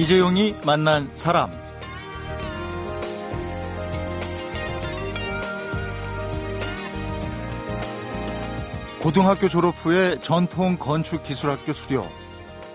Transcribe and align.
이재용이 0.00 0.54
만난 0.64 1.10
사람. 1.12 1.50
고등학교 9.02 9.46
졸업 9.46 9.74
후에 9.76 10.18
전통 10.18 10.78
건축 10.78 11.22
기술학교 11.22 11.74
수료, 11.74 12.06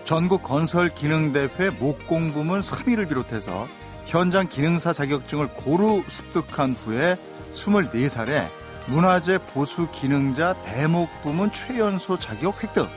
전국 0.04 0.44
건설 0.44 0.88
기능대회 0.88 1.70
목공 1.80 2.32
부문 2.32 2.60
3위를 2.60 3.08
비롯해서 3.08 3.66
현장 4.04 4.46
기능사 4.48 4.92
자격증을 4.92 5.48
고루 5.48 6.04
습득한 6.06 6.74
후에 6.74 7.16
24살에 7.50 8.48
문화재 8.86 9.38
보수 9.38 9.90
기능자 9.90 10.54
대목 10.62 11.08
부문 11.22 11.50
최연소 11.50 12.16
자격 12.16 12.62
획득, 12.62 12.88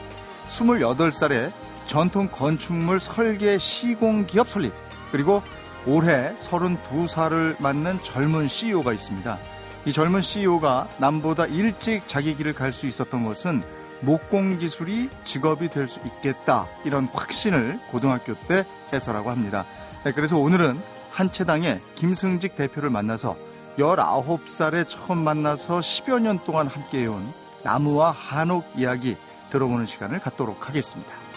28살에 0.50 1.52
전통 1.90 2.28
건축물 2.28 3.00
설계 3.00 3.58
시공 3.58 4.28
기업 4.28 4.48
설립, 4.48 4.72
그리고 5.12 5.42
올해 5.88 6.36
32살을 6.36 7.60
맞는 7.60 8.04
젊은 8.04 8.48
CEO가 8.48 8.94
있습니다. 8.94 9.40
이 9.86 9.92
젊은 9.92 10.22
CEO가 10.22 10.88
남보다 11.00 11.48
일찍 11.48 12.08
자기 12.08 12.36
길을 12.36 12.54
갈 12.54 12.74
수 12.74 12.86
있었던 12.86 13.26
것은 13.26 13.64
목공 14.02 14.60
기술이 14.60 15.10
직업이 15.24 15.68
될 15.70 15.88
수 15.88 16.00
있겠다 16.06 16.68
이런 16.86 17.06
확신을 17.06 17.80
고등학교 17.90 18.36
때 18.36 18.66
해서라고 18.94 19.32
합니다. 19.32 19.66
네, 20.04 20.12
그래서 20.12 20.38
오늘은 20.38 20.80
한 21.10 21.32
채당의 21.32 21.82
김승직 21.96 22.56
대표를 22.56 22.92
만나서 22.92 23.36
19살에 23.80 24.88
처음 24.88 25.24
만나서 25.24 25.80
10여 25.80 26.20
년 26.22 26.38
동안 26.44 26.68
함께해온 26.68 27.34
나무와 27.64 28.12
한옥 28.12 28.66
이야기 28.78 29.18
들어보는 29.50 29.88
시간을 29.88 30.20
갖도록 30.20 30.70
하겠습니다. 30.70 31.29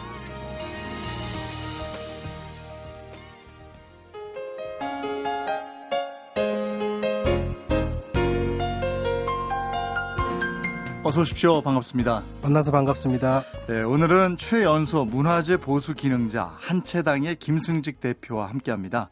어서 11.13 11.21
오십시오. 11.21 11.61
반갑습니다. 11.61 12.23
만나서 12.41 12.71
반갑습니다. 12.71 13.43
네, 13.69 13.83
오늘은 13.83 14.39
최연소 14.39 15.05
문화재 15.05 15.59
보수 15.59 15.93
기능자 15.93 16.57
한채당의 16.59 17.37
김승직 17.37 18.01
대표와 18.01 18.49
함께합니다. 18.49 19.11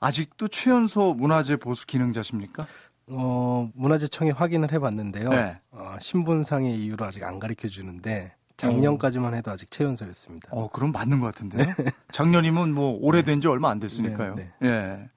아직도 0.00 0.48
최연소 0.48 1.14
문화재 1.14 1.56
보수 1.56 1.86
기능자십니까? 1.86 2.66
어, 3.08 3.70
문화재청에 3.74 4.32
확인을 4.32 4.70
해봤는데요. 4.70 5.30
네. 5.30 5.56
어, 5.70 5.96
신분상의 5.98 6.78
이유로 6.78 7.06
아직 7.06 7.24
안 7.24 7.40
가르쳐 7.40 7.68
주는데 7.68 8.34
작년까지만 8.58 9.32
해도 9.32 9.50
아직 9.50 9.70
최연소였습니다. 9.70 10.50
어, 10.52 10.68
그럼 10.68 10.92
맞는 10.92 11.20
것 11.20 11.26
같은데요. 11.28 11.64
네. 11.78 11.86
작년이면 12.12 12.74
뭐 12.74 12.98
오래된 13.00 13.40
지 13.40 13.48
얼마 13.48 13.70
안 13.70 13.80
됐으니까요. 13.80 14.34
네, 14.34 14.52
네. 14.60 14.68
예. 14.68 15.10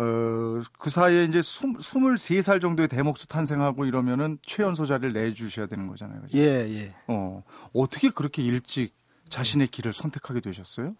어, 0.00 0.62
그 0.78 0.88
사이에 0.88 1.24
이제 1.24 1.42
스, 1.42 1.66
23살 1.66 2.58
정도의 2.62 2.88
대목수 2.88 3.28
탄생하고 3.28 3.84
이러면은 3.84 4.38
최연소 4.40 4.86
자리를 4.86 5.12
내주셔야 5.12 5.66
되는 5.66 5.86
거잖아요. 5.88 6.22
그죠? 6.22 6.38
예, 6.38 6.42
예. 6.42 6.94
어, 7.06 7.42
어떻게 7.74 8.08
그렇게 8.08 8.42
일찍 8.42 8.94
자신의 9.28 9.68
길을 9.68 9.92
선택하게 9.92 10.40
되셨어요? 10.40 10.94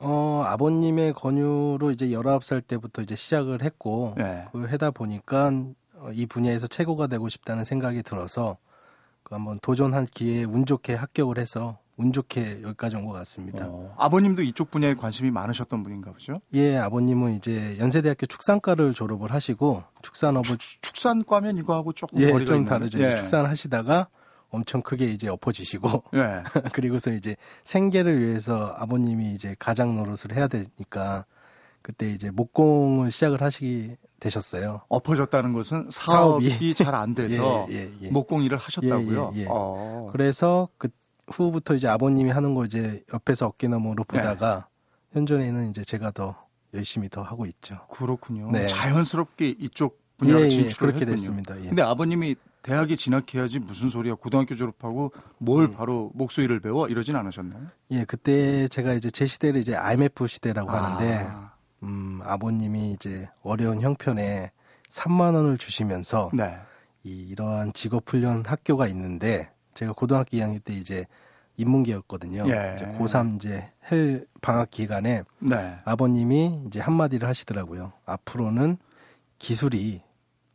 어, 0.00 0.44
아버님의 0.46 1.14
권유로 1.14 1.92
이제 1.92 2.08
19살 2.08 2.66
때부터 2.66 3.00
이제 3.00 3.16
시작을 3.16 3.62
했고, 3.62 4.14
네. 4.18 4.44
그 4.52 4.64
하다 4.64 4.90
보니까 4.90 5.50
어, 5.94 6.10
이 6.12 6.26
분야에서 6.26 6.66
최고가 6.66 7.06
되고 7.06 7.30
싶다는 7.30 7.64
생각이 7.64 8.02
들어서 8.02 8.58
그 9.22 9.34
한번 9.34 9.60
도전한 9.60 10.04
기회에 10.04 10.44
운 10.44 10.66
좋게 10.66 10.94
합격을 10.94 11.38
해서 11.38 11.78
운 12.02 12.12
좋게 12.12 12.62
여기까지 12.62 12.96
온 12.96 13.06
것 13.06 13.12
같습니다. 13.12 13.66
어, 13.68 13.94
아버님도 13.96 14.42
이쪽 14.42 14.70
분야에 14.70 14.94
관심이 14.94 15.30
많으셨던 15.30 15.82
분인가 15.82 16.10
보죠? 16.12 16.40
예, 16.54 16.76
아버님은 16.76 17.34
이제 17.36 17.76
연세대학교 17.78 18.26
축산과를 18.26 18.94
졸업을 18.94 19.32
하시고 19.32 19.82
축산업을 20.02 20.58
축, 20.58 20.96
산과면 20.96 21.56
이거하고 21.58 21.92
조금 21.92 22.18
예, 22.20 22.30
거리가 22.32 22.54
좀 22.54 22.64
다르죠. 22.64 22.98
예. 23.00 23.16
축산 23.16 23.46
하시다가 23.46 24.08
엄청 24.50 24.82
크게 24.82 25.06
이제 25.12 25.28
엎어지시고 25.28 26.04
예. 26.14 26.42
그리고서 26.74 27.10
이제 27.12 27.36
생계를 27.64 28.20
위해서 28.24 28.74
아버님이 28.76 29.32
이제 29.34 29.54
가장 29.58 29.96
노릇을 29.96 30.34
해야 30.36 30.46
되니까 30.48 31.24
그때 31.80 32.10
이제 32.10 32.30
목공을 32.30 33.10
시작을 33.10 33.40
하시게 33.42 33.96
되셨어요. 34.20 34.82
엎어졌다는 34.88 35.52
것은 35.52 35.86
사업이, 35.90 36.74
잘 36.74 36.94
안 36.94 37.12
돼서 37.14 37.66
예, 37.72 37.74
예, 37.74 37.92
예. 38.02 38.08
목공 38.10 38.42
일을 38.44 38.56
하셨다고요. 38.58 39.32
예, 39.34 39.40
예, 39.40 39.46
어. 39.48 40.08
그래서 40.12 40.68
그 40.78 40.88
후부터 41.28 41.74
이제 41.74 41.88
아버님이 41.88 42.30
하는 42.30 42.54
거 42.54 42.64
이제 42.64 43.02
옆에서 43.12 43.46
어깨너머로 43.46 44.04
보다가 44.04 44.66
네. 44.68 45.18
현존에는 45.18 45.70
이제 45.70 45.84
제가 45.84 46.10
더 46.10 46.36
열심히 46.74 47.08
더 47.08 47.22
하고 47.22 47.46
있죠. 47.46 47.80
그렇군요. 47.90 48.50
네. 48.50 48.66
자연스럽게 48.66 49.56
이쪽 49.58 50.00
분야로 50.16 50.40
예, 50.40 50.44
예, 50.46 50.50
진출을 50.50 50.94
그렇게 50.94 51.00
했군요. 51.00 51.16
됐습니다. 51.16 51.60
예. 51.60 51.68
근데 51.68 51.82
아버님이 51.82 52.36
대학에 52.62 52.96
진학해야지 52.96 53.58
무슨 53.58 53.90
소리야 53.90 54.14
고등학교 54.14 54.54
졸업하고 54.54 55.12
뭘 55.38 55.64
음. 55.64 55.74
바로 55.74 56.10
목소리를 56.14 56.60
배워 56.60 56.86
이러진 56.88 57.16
않으셨나요? 57.16 57.66
예, 57.90 58.04
그때 58.04 58.68
제가 58.68 58.94
이제 58.94 59.10
제 59.10 59.26
시대를 59.26 59.60
이제 59.60 59.74
IMF 59.74 60.26
시대라고 60.26 60.70
아. 60.70 60.82
하는데 60.82 61.28
음, 61.82 62.20
아버님이 62.22 62.92
이제 62.92 63.28
어려운 63.42 63.80
형편에 63.80 64.52
3만 64.88 65.34
원을 65.34 65.58
주시면서 65.58 66.30
네. 66.32 66.56
이 67.02 67.22
이러한 67.22 67.72
직업 67.72 68.08
훈련 68.08 68.44
학교가 68.46 68.86
있는데 68.88 69.50
제가 69.74 69.92
고등학교 69.92 70.36
2학년 70.36 70.62
때 70.62 70.74
이제 70.74 71.06
인문계였거든요. 71.56 72.44
예. 72.48 72.74
이제 72.76 72.86
고3 72.98 73.36
이제 73.36 73.70
헬 73.90 74.26
방학 74.40 74.70
기간에 74.70 75.22
네. 75.38 75.78
아버님이 75.84 76.62
이제 76.66 76.80
한마디를 76.80 77.28
하시더라고요. 77.28 77.92
앞으로는 78.06 78.78
기술이 79.38 80.02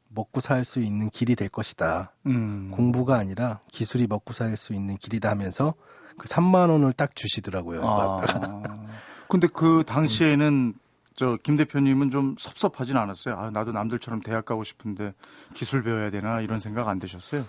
먹고 0.09 0.39
살 0.39 0.65
수 0.65 0.79
있는 0.79 1.09
길이 1.09 1.35
될 1.35 1.49
것이다. 1.49 2.13
음. 2.25 2.71
공부가 2.73 3.17
아니라 3.17 3.59
기술이 3.71 4.07
먹고 4.07 4.33
살 4.33 4.57
수 4.57 4.73
있는 4.73 4.95
길이다 4.97 5.29
하면서 5.29 5.73
그 6.17 6.27
3만 6.27 6.69
원을 6.71 6.93
딱 6.93 7.15
주시더라고요. 7.15 7.81
아. 7.83 8.21
근데 9.29 9.47
그 9.47 9.83
당시에는 9.85 10.73
저 11.15 11.37
김 11.43 11.57
대표님은 11.57 12.11
좀 12.11 12.35
섭섭하진 12.37 12.95
않았어요. 12.95 13.35
아, 13.35 13.49
나도 13.51 13.71
남들처럼 13.71 14.21
대학 14.21 14.45
가고 14.45 14.63
싶은데 14.63 15.13
기술 15.53 15.83
배워야 15.83 16.09
되나 16.11 16.41
이런 16.41 16.59
생각 16.59 16.87
안 16.87 16.99
드셨어요? 16.99 17.43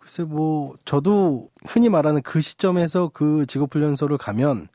글쎄 0.00 0.24
뭐 0.24 0.76
저도 0.84 1.50
흔히 1.66 1.88
말하는 1.88 2.22
그 2.22 2.40
시점에서 2.40 3.10
그 3.12 3.44
직업훈련소를 3.46 4.18
가면 4.18 4.68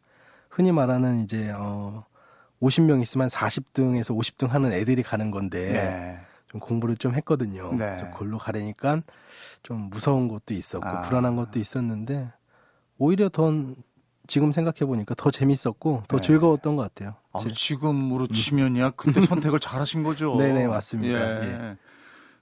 흔히 0.49 0.71
말하는 0.71 1.21
이제 1.21 1.51
어 1.51 2.05
50명 2.61 3.01
있으면 3.01 3.27
40등에서 3.27 4.15
50등 4.15 4.49
하는 4.49 4.71
애들이 4.71 5.03
가는 5.03 5.31
건데 5.31 5.71
네. 5.71 6.19
좀 6.47 6.61
공부를 6.61 6.95
좀 6.95 7.15
했거든요. 7.15 7.71
네. 7.71 7.77
그래서 7.77 8.09
골로 8.11 8.37
가려니까 8.37 9.01
좀 9.63 9.89
무서운 9.89 10.27
것도 10.27 10.53
있었고 10.53 10.87
아. 10.87 11.01
불안한 11.01 11.35
것도 11.35 11.59
있었는데 11.59 12.31
오히려 12.97 13.27
더 13.29 13.51
지금 14.27 14.51
생각해 14.51 14.85
보니까 14.87 15.15
더 15.15 15.31
재밌었고 15.31 16.03
더 16.07 16.17
네. 16.17 16.21
즐거웠던 16.21 16.75
것 16.75 16.83
같아요. 16.83 17.15
아, 17.33 17.39
지금으로 17.53 18.27
치면이야 18.27 18.91
그때 18.91 19.19
선택을 19.21 19.59
잘하신 19.59 20.03
거죠. 20.03 20.35
네네 20.37 20.67
맞습니다. 20.67 21.43
예. 21.43 21.51
예. 21.51 21.77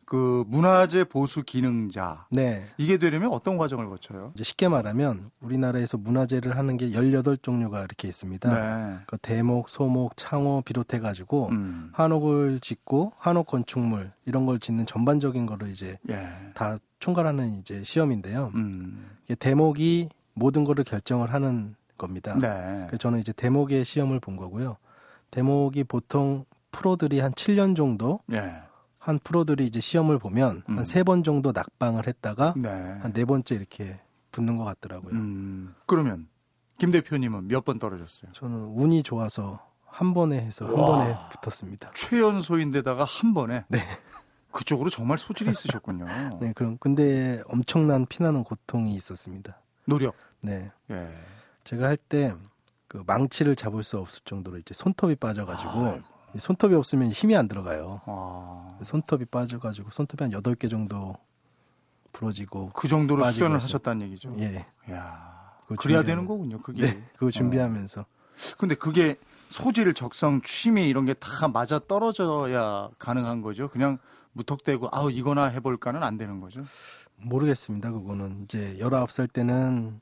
그 0.05 0.43
문화재 0.47 1.03
보수 1.03 1.43
기능자. 1.43 2.25
네. 2.31 2.63
이게 2.77 2.97
되려면 2.97 3.31
어떤 3.31 3.57
과정을 3.57 3.89
거쳐요? 3.89 4.31
이제 4.35 4.43
쉽게 4.43 4.67
말하면 4.67 5.31
우리나라에서 5.41 5.97
문화재를 5.97 6.57
하는 6.57 6.77
게 6.77 6.89
18종류가 6.89 7.83
이렇게 7.83 8.07
있습니다. 8.07 8.49
네. 8.49 8.97
그 9.07 9.17
대목, 9.17 9.69
소목, 9.69 10.17
창호 10.17 10.63
비롯해 10.65 10.99
가지고 10.99 11.49
음. 11.51 11.89
한옥을 11.93 12.59
짓고 12.59 13.13
한옥 13.17 13.47
건축물 13.47 14.11
이런 14.25 14.45
걸 14.45 14.59
짓는 14.59 14.85
전반적인 14.85 15.45
거를 15.45 15.69
이제 15.69 15.97
예. 16.09 16.27
다 16.53 16.77
총괄하는 16.99 17.59
이제 17.59 17.83
시험인데요. 17.83 18.51
음. 18.55 19.09
이게 19.25 19.35
대목이 19.35 20.09
모든 20.33 20.63
거를 20.63 20.83
결정을 20.83 21.33
하는 21.33 21.75
겁니다. 21.97 22.37
네. 22.39 22.85
그래서 22.87 22.97
저는 22.97 23.19
이제 23.19 23.31
대목의 23.33 23.85
시험을 23.85 24.19
본 24.19 24.35
거고요. 24.35 24.77
대목이 25.31 25.83
보통 25.85 26.45
프로들이 26.71 27.19
한 27.19 27.31
7년 27.33 27.75
정도 27.75 28.19
예. 28.31 28.53
한 29.03 29.19
프로들이 29.19 29.65
이제 29.65 29.81
시험을 29.81 30.17
보면 30.17 30.63
음. 30.69 30.77
한세 30.77 31.03
번 31.03 31.23
정도 31.23 31.51
낙방을 31.51 32.07
했다가 32.07 32.53
네. 32.55 32.69
한네 32.69 33.25
번째 33.25 33.53
이렇게 33.55 33.99
붙는 34.31 34.55
것 34.55 34.63
같더라고요. 34.63 35.13
음. 35.13 35.75
그러면 35.85 36.29
김 36.77 36.91
대표님은 36.91 37.49
몇 37.49 37.65
번 37.65 37.79
떨어졌어요? 37.79 38.31
저는 38.31 38.55
운이 38.75 39.03
좋아서 39.03 39.59
한 39.85 40.13
번에 40.13 40.37
해서 40.39 40.65
한 40.65 40.73
와, 40.73 40.97
번에 40.99 41.15
붙었습니다. 41.31 41.91
최연소인데다가 41.95 43.03
한 43.03 43.33
번에. 43.33 43.65
네. 43.67 43.79
그쪽으로 44.51 44.89
정말 44.89 45.17
소질이 45.17 45.51
있으셨군요. 45.51 46.05
네, 46.39 46.53
그럼 46.55 46.77
근데 46.79 47.41
엄청난 47.47 48.05
피나는 48.05 48.43
고통이 48.45 48.95
있었습니다. 48.95 49.59
노력. 49.85 50.15
네. 50.39 50.71
예. 50.91 51.09
제가 51.65 51.87
할 51.87 51.97
때 51.97 52.33
그 52.87 53.01
망치를 53.07 53.55
잡을 53.55 53.81
수 53.81 53.97
없을 53.97 54.21
정도로 54.23 54.59
이제 54.59 54.75
손톱이 54.75 55.15
빠져가지고 55.15 55.69
아, 55.71 55.99
손톱이 56.37 56.75
없으면 56.75 57.09
힘이 57.09 57.35
안 57.35 57.47
들어가요. 57.47 58.01
아. 58.05 58.77
손톱이 58.83 59.25
빠져가지고 59.25 59.89
손톱이 59.91 60.31
한 60.31 60.41
8개 60.41 60.69
정도 60.69 61.15
부러지고. 62.11 62.69
그 62.75 62.87
정도로 62.87 63.23
수련을 63.23 63.57
하셨다는 63.61 64.05
얘기죠? 64.07 64.35
예. 64.39 64.65
야 64.91 65.53
그래야. 65.77 66.03
되는 66.03 66.25
거군요, 66.25 66.59
그게. 66.61 66.83
네, 66.83 67.03
그거 67.17 67.31
준비하면서. 67.31 68.01
어. 68.01 68.05
근데 68.57 68.75
그게 68.75 69.15
소질, 69.49 69.93
적성, 69.93 70.41
취미 70.41 70.87
이런 70.87 71.05
게 71.05 71.13
다 71.13 71.47
맞아 71.47 71.79
떨어져야 71.79 72.89
가능한 72.99 73.41
거죠. 73.41 73.69
그냥 73.69 73.97
무턱대고 74.33 74.89
아우 74.91 75.11
이거나 75.11 75.45
해볼까는 75.45 76.03
안 76.03 76.17
되는 76.17 76.39
거죠. 76.39 76.63
모르겠습니다. 77.17 77.91
그거는 77.91 78.43
이제 78.43 78.75
19살 78.79 79.31
때는 79.31 80.01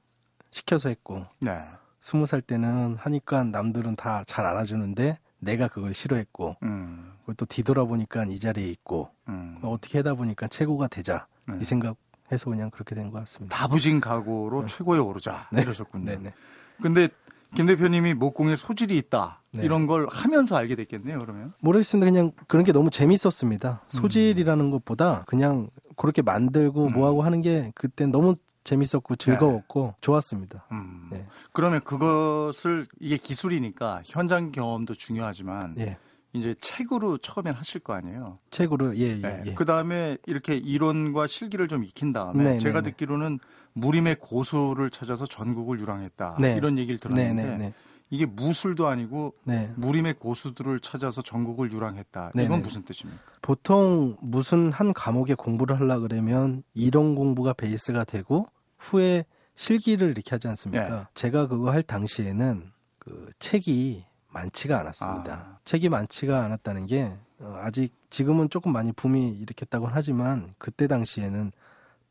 시켜서 0.49 0.89
했고 0.89 1.25
네. 1.39 1.57
20살 2.01 2.45
때는 2.45 2.95
하니까 2.97 3.43
남들은 3.43 3.95
다 3.95 4.23
잘 4.25 4.45
알아주는데 4.45 5.19
내가 5.41 5.67
그걸 5.67 5.93
싫어했고 5.93 6.55
음. 6.63 7.11
그걸 7.21 7.35
또 7.35 7.45
뒤돌아보니까 7.45 8.25
이 8.25 8.39
자리에 8.39 8.67
있고 8.69 9.09
음. 9.27 9.55
어떻게 9.63 9.97
하다 9.99 10.13
보니까 10.13 10.47
최고가 10.47 10.87
되자 10.87 11.27
네. 11.47 11.57
이 11.59 11.63
생각해서 11.63 12.49
그냥 12.49 12.69
그렇게 12.69 12.95
된 12.95 13.11
것 13.11 13.19
같습니다. 13.19 13.55
다부진 13.57 13.99
각오로 13.99 14.61
네. 14.61 14.67
최고에 14.67 14.99
오르자 14.99 15.49
네. 15.51 15.61
이러셨군요. 15.63 16.05
네네. 16.05 16.33
근데 16.81 17.09
김 17.53 17.65
대표님이 17.65 18.13
목공에 18.13 18.55
소질이 18.55 18.95
있다 18.97 19.41
네. 19.51 19.63
이런 19.65 19.85
걸 19.87 20.07
하면서 20.09 20.55
알게 20.55 20.75
됐겠네요. 20.75 21.19
그러면 21.19 21.53
모르겠습니다. 21.59 22.09
그냥 22.09 22.31
그런 22.47 22.63
게 22.63 22.71
너무 22.71 22.89
재밌었습니다. 22.89 23.81
소질이라는 23.89 24.65
음. 24.65 24.71
것보다 24.71 25.23
그냥 25.27 25.69
그렇게 25.97 26.21
만들고 26.21 26.87
음. 26.87 26.93
뭐하고 26.93 27.23
하는 27.23 27.41
게 27.41 27.71
그때 27.75 28.05
너무 28.05 28.35
재밌었고 28.63 29.15
즐거웠고 29.15 29.87
네. 29.87 29.93
좋았습니다. 30.01 30.67
음. 30.71 31.07
네. 31.11 31.25
그러면 31.51 31.81
그것을 31.81 32.87
이게 32.99 33.17
기술이니까 33.17 34.03
현장 34.05 34.51
경험도 34.51 34.93
중요하지만 34.93 35.75
예. 35.79 35.97
이제 36.33 36.55
책으로 36.61 37.17
처음엔 37.17 37.53
하실 37.53 37.81
거 37.81 37.93
아니에요. 37.93 38.37
책으로 38.51 38.95
예, 38.97 39.01
예, 39.01 39.15
네. 39.15 39.43
예. 39.47 39.53
그 39.53 39.65
다음에 39.65 40.17
이렇게 40.27 40.55
이론과 40.55 41.27
실기를 41.27 41.67
좀 41.67 41.83
익힌 41.83 42.13
다음에 42.13 42.43
네, 42.43 42.53
네 42.53 42.59
제가 42.59 42.81
네. 42.81 42.91
듣기로는 42.91 43.39
무림의 43.73 44.15
고수를 44.19 44.89
찾아서 44.89 45.25
전국을 45.25 45.79
유랑했다. 45.79 46.37
네. 46.39 46.55
이런 46.55 46.77
얘기를 46.77 46.99
들었는데 46.99 47.73
이게 48.11 48.25
무술도 48.25 48.87
아니고 48.87 49.33
네. 49.45 49.73
무림의 49.77 50.15
고수들을 50.15 50.81
찾아서 50.81 51.21
전국을 51.21 51.71
유랑했다. 51.71 52.31
이건 52.35 52.49
네네. 52.49 52.61
무슨 52.61 52.83
뜻입니까? 52.83 53.21
보통 53.41 54.17
무슨 54.21 54.71
한 54.73 54.93
과목에 54.93 55.33
공부를 55.33 55.79
하려 55.79 55.99
그러면 56.01 56.61
이론 56.73 57.15
공부가 57.15 57.53
베이스가 57.53 58.03
되고 58.03 58.47
후에 58.77 59.25
실기를 59.55 60.11
이렇게 60.11 60.31
하지 60.31 60.49
않습니까? 60.49 60.89
네. 60.89 61.05
제가 61.13 61.47
그거 61.47 61.71
할 61.71 61.81
당시에는 61.83 62.69
그 62.99 63.29
책이 63.39 64.05
많지가 64.27 64.77
않았습니다. 64.79 65.33
아. 65.33 65.57
책이 65.63 65.87
많지가 65.87 66.43
않았다는 66.43 66.87
게 66.87 67.13
어, 67.39 67.55
아직 67.59 67.95
지금은 68.09 68.49
조금 68.49 68.73
많이 68.73 68.91
붐이 68.91 69.37
일으켰다고 69.37 69.87
하지만 69.87 70.53
그때 70.57 70.87
당시에는 70.87 71.53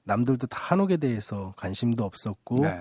남들도 0.04 0.46
다 0.46 0.58
한옥에 0.58 0.96
대해서 0.96 1.52
관심도 1.56 2.04
없었고 2.04 2.56
네. 2.62 2.74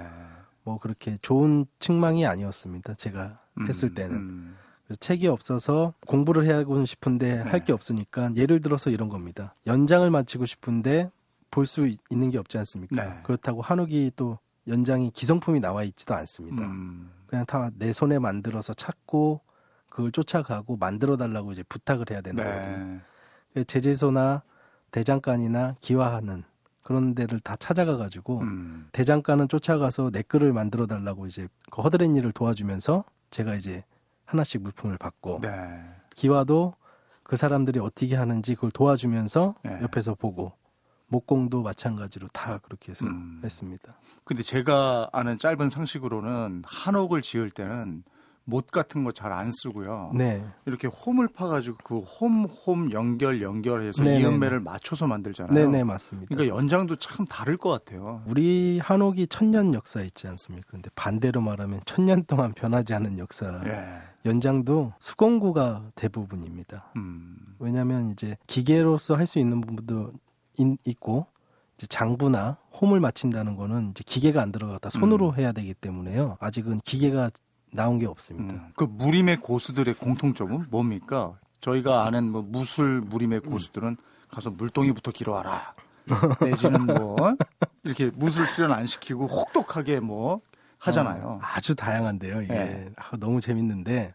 뭐 0.69 0.77
그렇게 0.77 1.17
좋은 1.23 1.65
측망이 1.79 2.27
아니었습니다. 2.27 2.93
제가 2.93 3.39
음, 3.59 3.67
했을 3.67 3.95
때는. 3.95 4.15
음. 4.15 4.55
그래서 4.85 4.99
책이 4.99 5.27
없어서 5.27 5.93
공부를 6.05 6.45
해야고 6.45 6.85
싶은데 6.85 7.37
네. 7.37 7.41
할게 7.41 7.73
없으니까 7.73 8.31
예를 8.35 8.61
들어서 8.61 8.91
이런 8.91 9.09
겁니다. 9.09 9.55
연장을 9.65 10.07
마치고 10.09 10.45
싶은데 10.45 11.09
볼 11.49 11.65
수 11.65 11.89
있는 12.11 12.29
게 12.29 12.37
없지 12.37 12.59
않습니까? 12.59 13.03
네. 13.03 13.21
그렇다고 13.23 13.61
한옥이 13.63 14.11
또 14.15 14.37
연장이 14.67 15.09
기성품이 15.09 15.59
나와 15.59 15.81
있지도 15.83 16.13
않습니다. 16.13 16.63
음. 16.63 17.09
그냥 17.25 17.45
다 17.47 17.71
내 17.79 17.91
손에 17.93 18.19
만들어서 18.19 18.75
찾고 18.75 19.41
그걸 19.89 20.11
쫓아가고 20.11 20.77
만들어 20.77 21.17
달라고 21.17 21.51
이제 21.51 21.63
부탁을 21.63 22.05
해야 22.11 22.21
되는 22.21 22.43
네. 22.43 22.51
거거든요. 22.51 23.63
제재소나 23.65 24.43
대장간이나 24.91 25.75
기화하는 25.79 26.43
그런 26.89 27.13
데를 27.13 27.39
다 27.39 27.55
찾아가 27.55 27.97
가지고 27.97 28.39
음. 28.39 28.89
대장간은 28.93 29.47
쫓아가서 29.47 30.09
내 30.09 30.23
글을 30.23 30.53
만들어 30.53 30.87
달라고 30.87 31.27
이제 31.27 31.47
그 31.69 31.83
허드렛 31.83 32.17
일을 32.17 32.31
도와주면서 32.31 33.03
제가 33.29 33.53
이제 33.53 33.83
하나씩 34.25 34.63
물품을 34.63 34.97
받고 34.97 35.41
네. 35.43 35.49
기와도 36.15 36.73
그 37.21 37.35
사람들이 37.35 37.79
어떻게 37.79 38.15
하는지 38.15 38.55
그걸 38.55 38.71
도와주면서 38.71 39.53
네. 39.61 39.79
옆에서 39.83 40.15
보고 40.15 40.53
목공도 41.09 41.61
마찬가지로 41.61 42.27
다 42.33 42.57
그렇게 42.57 42.91
해서 42.91 43.05
음. 43.05 43.39
했습니다. 43.43 43.93
근데 44.23 44.41
제가 44.41 45.09
아는 45.13 45.37
짧은 45.37 45.69
상식으로는 45.69 46.63
한옥을 46.65 47.21
지을 47.21 47.51
때는 47.51 48.03
못 48.49 48.67
같은 48.67 49.03
거 49.03 49.11
잘 49.11 49.31
안 49.31 49.51
쓰고요. 49.51 50.11
네. 50.15 50.43
이렇게 50.65 50.87
홈을 50.87 51.27
파가지고 51.27 51.77
그 51.83 51.99
홈 51.99 52.45
홈 52.45 52.91
연결 52.91 53.41
연결해서 53.41 54.03
네네네. 54.03 54.21
이음매를 54.23 54.59
맞춰서 54.59 55.07
만들잖아요. 55.07 55.53
네네 55.53 55.83
맞습니다. 55.83 56.27
그러니까 56.33 56.55
연장도 56.55 56.95
참 56.97 57.25
다를 57.27 57.57
것 57.57 57.69
같아요. 57.69 58.23
우리 58.27 58.79
한옥이 58.81 59.27
천년 59.27 59.73
역사 59.73 60.01
있지 60.01 60.27
않습니까? 60.27 60.67
근데 60.71 60.89
반대로 60.95 61.41
말하면 61.41 61.81
천년 61.85 62.23
동안 62.25 62.53
변하지 62.53 62.93
않은 62.95 63.19
역사. 63.19 63.61
예. 63.65 64.29
연장도 64.29 64.93
수공구가 64.99 65.91
대부분입니다. 65.95 66.91
음. 66.97 67.37
왜냐하면 67.59 68.09
이제 68.09 68.35
기계로서 68.47 69.15
할 69.15 69.27
수 69.27 69.39
있는 69.39 69.61
부분도 69.61 70.11
있고 70.85 71.27
장부나 71.87 72.57
홈을 72.81 72.99
맞춘다는 72.99 73.55
거는 73.55 73.91
이제 73.91 74.03
기계가 74.05 74.41
안 74.41 74.51
들어가다 74.51 74.89
손으로 74.89 75.29
음. 75.29 75.35
해야 75.37 75.51
되기 75.53 75.73
때문에요. 75.73 76.35
아직은 76.41 76.79
기계가 76.83 77.29
나온 77.71 77.99
게 77.99 78.05
없습니다. 78.05 78.53
음, 78.53 78.71
그 78.75 78.83
무림의 78.83 79.37
고수들의 79.37 79.93
공통점은 79.95 80.67
뭡니까? 80.69 81.37
저희가 81.61 82.05
아는 82.05 82.31
뭐 82.31 82.41
무술 82.41 83.01
무림의 83.01 83.41
고수들은 83.41 83.97
가서 84.29 84.51
물동이부터 84.51 85.11
길어와라. 85.11 85.73
내지는 86.41 86.85
뭐 86.85 87.35
이렇게 87.83 88.11
무술 88.13 88.47
수련 88.47 88.71
안 88.71 88.85
시키고 88.85 89.27
혹독하게 89.27 89.99
뭐 89.99 90.41
하잖아요. 90.79 91.23
어, 91.23 91.39
아주 91.41 91.75
다양한데요. 91.75 92.41
이게 92.43 92.53
네. 92.53 92.89
아, 92.95 93.17
너무 93.17 93.41
재밌는데 93.41 94.13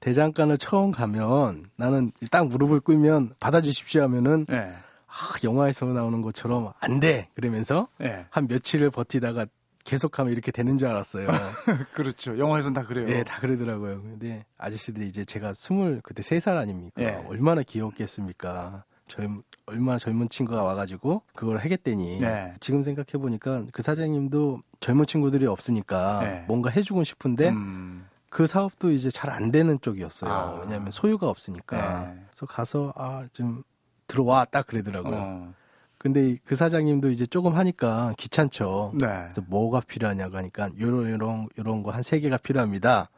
대장간을 0.00 0.58
처음 0.58 0.90
가면 0.90 1.70
나는 1.76 2.12
딱 2.30 2.48
무릎을 2.48 2.80
꿇으면 2.80 3.34
받아주십시오 3.40 4.02
하면은 4.02 4.46
네. 4.48 4.72
아, 5.06 5.34
영화에서 5.44 5.86
나오는 5.86 6.20
것처럼 6.22 6.72
안 6.80 7.00
돼. 7.00 7.28
그러면서 7.34 7.88
네. 7.98 8.26
한 8.30 8.48
며칠을 8.48 8.90
버티다가 8.90 9.46
계속하면 9.86 10.32
이렇게 10.32 10.50
되는 10.52 10.76
줄 10.78 10.88
알았어요. 10.88 11.28
그렇죠. 11.94 12.38
영화에서는 12.38 12.74
다 12.74 12.86
그래요. 12.86 13.06
네, 13.06 13.22
다 13.24 13.40
그러더라고요. 13.40 14.02
근데 14.02 14.44
아저씨들이 14.58 15.06
이제 15.06 15.24
제가 15.24 15.54
스물 15.54 16.00
그때 16.02 16.22
세 16.22 16.38
살 16.40 16.56
아닙니까? 16.58 17.00
네. 17.00 17.24
얼마나 17.28 17.62
귀엽겠습니까? 17.62 18.84
젊 19.08 19.42
얼마나 19.66 19.98
젊은 19.98 20.28
친구가 20.28 20.62
와가지고 20.64 21.22
그걸 21.34 21.58
하겠대니 21.58 22.20
네. 22.20 22.54
지금 22.60 22.82
생각해 22.82 23.12
보니까 23.22 23.64
그 23.72 23.80
사장님도 23.82 24.60
젊은 24.80 25.06
친구들이 25.06 25.46
없으니까 25.46 26.20
네. 26.20 26.44
뭔가 26.48 26.70
해주고 26.70 27.04
싶은데 27.04 27.50
음. 27.50 28.06
그 28.28 28.46
사업도 28.46 28.90
이제 28.90 29.08
잘 29.10 29.30
안 29.30 29.50
되는 29.52 29.80
쪽이었어요. 29.80 30.30
아. 30.30 30.60
왜냐하면 30.62 30.90
소유가 30.90 31.28
없으니까. 31.28 31.76
네. 32.14 32.20
그래서 32.30 32.46
가서 32.46 32.92
아 32.96 33.24
좀 33.32 33.62
들어와 34.08 34.44
딱 34.44 34.66
그러더라고요. 34.66 35.14
어. 35.16 35.54
근데 35.98 36.36
그 36.44 36.54
사장님도 36.56 37.10
이제 37.10 37.26
조금 37.26 37.54
하니까 37.56 38.14
귀찮죠. 38.18 38.92
네. 38.94 39.06
그래서 39.06 39.42
뭐가 39.48 39.80
필요하냐고 39.80 40.36
하니까 40.36 40.70
요런 40.78 41.10
요런 41.10 41.48
요런 41.58 41.82
거 41.82 41.90
한 41.90 42.02
세 42.02 42.20
개가 42.20 42.36
필요합니다. 42.36 43.10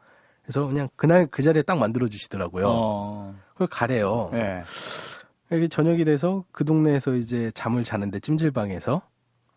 그래서 0.43 0.65
그냥 0.65 0.89
그날 0.95 1.27
그 1.27 1.41
자리에 1.43 1.61
딱 1.61 1.77
만들어 1.77 2.07
주시더라고요. 2.07 2.65
어. 2.67 3.35
그걸 3.53 3.67
가래요. 3.67 4.29
네. 4.31 4.63
이게 5.51 5.67
저녁이 5.67 6.05
돼서 6.05 6.45
그 6.51 6.63
동네에서 6.65 7.15
이제 7.15 7.51
잠을 7.53 7.83
자는데 7.83 8.19
찜질방에서 8.19 9.01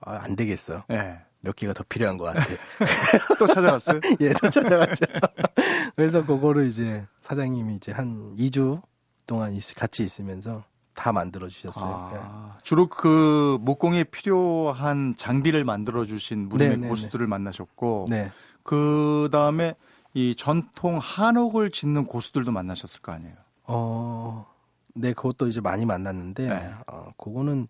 아, 0.00 0.19
안 0.23 0.37
되겠어. 0.37 0.85
네. 0.88 1.19
몇 1.41 1.57
개가 1.57 1.73
더 1.75 1.85
필요한 1.88 2.17
것 2.19 2.25
같아. 2.25 2.45
또 3.38 3.47
찾아갔어요? 3.47 4.00
예, 4.21 4.33
또 4.35 4.49
찾아갔죠. 4.50 5.05
그래서 5.97 6.25
그거를 6.25 6.67
이제 6.67 7.05
사장님이 7.21 7.76
이제 7.76 7.93
한 7.93 8.35
2주 8.37 8.81
동안 9.26 9.59
같이 9.76 10.02
있으면서 10.05 10.64
다 10.94 11.12
만들어 11.12 11.49
주셨어요. 11.49 11.84
아, 11.84 12.11
네. 12.54 12.61
주로 12.62 12.87
그 12.87 13.58
목공에 13.62 14.04
필요한 14.04 15.14
장비를 15.16 15.64
만들어 15.64 16.04
주신 16.04 16.49
무림의 16.49 16.76
네, 16.76 16.82
네, 16.82 16.88
고수들을 16.88 17.26
만나셨고 17.26 18.06
네. 18.08 18.30
그 18.62 19.28
다음에 19.32 19.75
이 20.14 20.34
전통 20.34 20.99
한옥을 21.00 21.70
짓는 21.70 22.06
고수들도 22.06 22.52
만나셨을 22.52 23.00
거 23.00 23.12
아니에요. 23.12 23.34
어, 23.64 24.46
네, 24.94 25.12
그것도 25.12 25.49
이제 25.49 25.61
많이 25.61 25.87
만났는데 25.87 26.49
네. 26.49 26.75
어, 26.87 27.12
그거는 27.16 27.68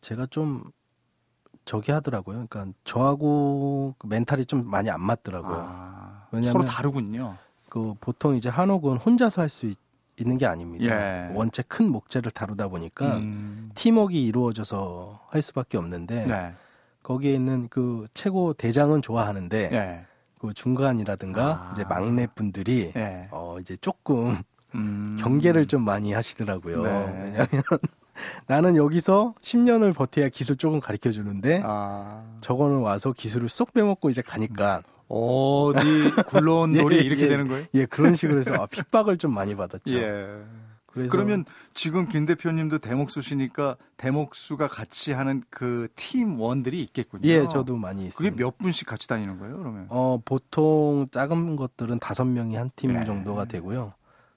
제가 0.00 0.26
좀 0.26 0.62
저기 1.64 1.90
하더라고요. 1.92 2.46
그러니까 2.48 2.76
저하고 2.84 3.94
그 3.98 4.06
멘탈이 4.06 4.46
좀 4.46 4.68
많이 4.68 4.90
안 4.90 5.00
맞더라고요. 5.00 5.64
아, 5.68 6.26
왜냐면 6.30 6.52
서로 6.52 6.64
다르군요. 6.64 7.36
그 7.68 7.94
보통 8.00 8.36
이제 8.36 8.48
한옥은 8.48 8.98
혼자서 8.98 9.42
할 9.42 9.48
수 9.48 9.66
있 9.66 9.76
는 10.20 10.36
게 10.38 10.46
아닙니다. 10.46 10.84
예. 10.84 11.32
원체 11.34 11.62
큰 11.62 11.90
목재를 11.90 12.30
다루다 12.32 12.68
보니까 12.68 13.16
음. 13.16 13.70
팀워크가 13.74 14.18
이루어져서 14.18 15.20
할 15.28 15.42
수밖에 15.42 15.78
없는데 15.78 16.26
네. 16.26 16.54
거기에 17.02 17.34
있는 17.34 17.68
그 17.68 18.06
최고 18.12 18.52
대장은 18.52 19.02
좋아하는데 19.02 19.70
예. 19.72 20.06
그 20.38 20.52
중간이라든가 20.52 21.44
아. 21.44 21.70
이제 21.72 21.84
막내 21.88 22.26
분들이 22.26 22.92
예. 22.94 23.28
어 23.30 23.56
이제 23.60 23.76
조금 23.76 24.36
음. 24.74 25.16
경계를 25.18 25.66
좀 25.66 25.82
많이 25.82 26.12
하시더라고요. 26.12 26.82
네. 26.82 27.22
왜냐하면 27.24 27.62
나는 28.46 28.76
여기서 28.76 29.34
10년을 29.40 29.94
버텨야 29.94 30.28
기술 30.28 30.56
조금 30.56 30.78
가르쳐 30.78 31.10
주는데 31.10 31.62
아. 31.64 32.22
저거는 32.42 32.78
와서 32.80 33.12
기술을 33.12 33.48
쏙 33.48 33.72
빼먹고 33.72 34.10
이제 34.10 34.20
가니까 34.22 34.82
어디 35.12 36.10
굴러온 36.28 36.72
돌이 36.80 36.96
예, 36.96 37.00
이렇게 37.00 37.24
예, 37.24 37.28
되는 37.28 37.48
거예요? 37.48 37.66
예, 37.74 37.84
그런 37.86 38.14
식으로 38.14 38.38
해서 38.40 38.54
아, 38.54 38.66
핍박을 38.66 39.18
좀 39.18 39.34
많이 39.34 39.54
받았죠. 39.54 39.94
예. 39.94 40.26
그래서 40.86 41.10
그러면 41.10 41.44
지금 41.72 42.06
김 42.08 42.26
대표님도 42.26 42.78
대목수시니까 42.78 43.76
대목수가 43.96 44.68
같이 44.68 45.12
하는 45.12 45.42
그 45.48 45.88
팀원들이 45.96 46.82
있겠군요. 46.82 47.26
예, 47.28 47.46
저도 47.48 47.76
많이 47.76 48.06
있습니다. 48.06 48.30
그게 48.34 48.42
몇 48.42 48.58
분씩 48.58 48.86
같이 48.86 49.08
다니는 49.08 49.38
거예요, 49.38 49.56
그러면? 49.56 49.86
어, 49.88 50.20
보통 50.22 51.06
작은 51.10 51.56
것들은 51.56 51.98
다섯 51.98 52.24
명이 52.24 52.56
한팀 52.56 52.92
네. 52.92 53.04
정도가 53.04 53.46
되고요. 53.46 53.94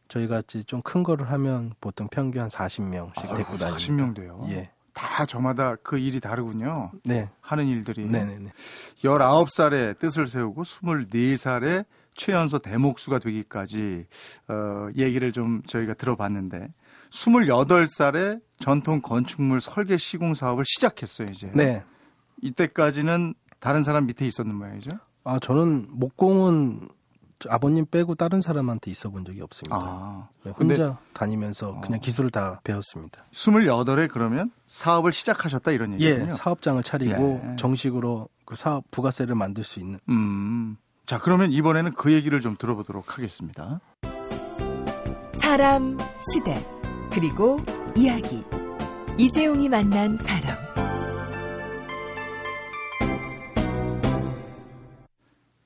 저희 0.08 0.28
같이 0.28 0.64
좀 0.64 0.82
큰 0.82 1.04
거를 1.04 1.30
하면 1.32 1.74
보통 1.82 2.08
평균 2.10 2.44
한 2.44 2.50
40명씩 2.50 3.26
아, 3.30 3.36
데리고 3.36 3.58
다니고 3.58 3.78
40명 3.78 4.16
돼요. 4.16 4.46
예. 4.50 4.70
다 4.96 5.26
저마다 5.26 5.76
그 5.84 6.00
일이 6.00 6.20
다르군요. 6.20 6.92
네. 7.04 7.30
하는 7.42 7.68
일들이. 7.68 8.06
네네네. 8.06 8.52
19살에 8.96 10.00
뜻을 10.00 10.28
세우고 10.28 10.64
24살에 10.64 11.86
최연소 12.16 12.58
대목수가 12.60 13.20
되기까지 13.20 14.08
어, 14.48 14.88
얘기를 14.96 15.34
좀 15.34 15.62
저희가 15.68 15.96
들어봤는데 15.96 16.74
28살에 17.12 18.42
전통 18.60 19.02
건축물 19.02 19.60
설계 19.60 19.98
시공 19.98 20.34
사업을 20.34 20.64
시작했어요, 20.66 21.28
이제. 21.30 21.52
네. 21.54 21.84
이때까지는 22.42 23.34
다른 23.60 23.84
사람 23.84 24.06
밑에 24.06 24.26
있었는 24.26 24.56
모양이죠? 24.56 24.92
아, 25.26 25.40
저는 25.40 25.88
목공은 25.90 26.88
아버님 27.50 27.86
빼고 27.86 28.16
다른 28.16 28.42
사람한테 28.42 28.92
있어 28.92 29.10
본 29.10 29.26
적이 29.26 29.42
없습니다. 29.42 29.76
아, 29.78 30.30
네, 30.44 30.52
혼자 30.52 30.98
다니면서 31.14 31.70
어. 31.70 31.82
그냥 31.82 32.00
기술을 32.00 32.32
다 32.32 32.62
배웠습니다. 32.64 33.26
28에 33.32 34.10
그러면 34.10 34.52
사업을 34.66 35.14
시작하셨다 35.14 35.72
이런 35.72 35.94
얘기군요. 35.94 36.26
예, 36.26 36.30
사업장을 36.30 36.82
차리고 36.84 37.42
예. 37.44 37.56
정식으로 37.58 38.30
그 38.46 38.56
사업 38.56 38.90
부가세를 38.92 39.36
만들 39.36 39.64
수 39.64 39.80
있는. 39.80 40.00
음. 40.10 40.78
자, 41.06 41.20
그러면 41.20 41.52
이번에는 41.52 41.94
그 41.94 42.14
얘기를 42.14 42.42
좀 42.42 42.56
들어보도록 42.58 43.18
하겠습니다. 43.18 43.80
사람, 45.34 45.98
시대, 46.34 46.66
그리고 47.12 47.60
이야기. 47.96 48.44
이재용이 49.18 49.70
만난 49.70 50.18
사람. 50.18 50.85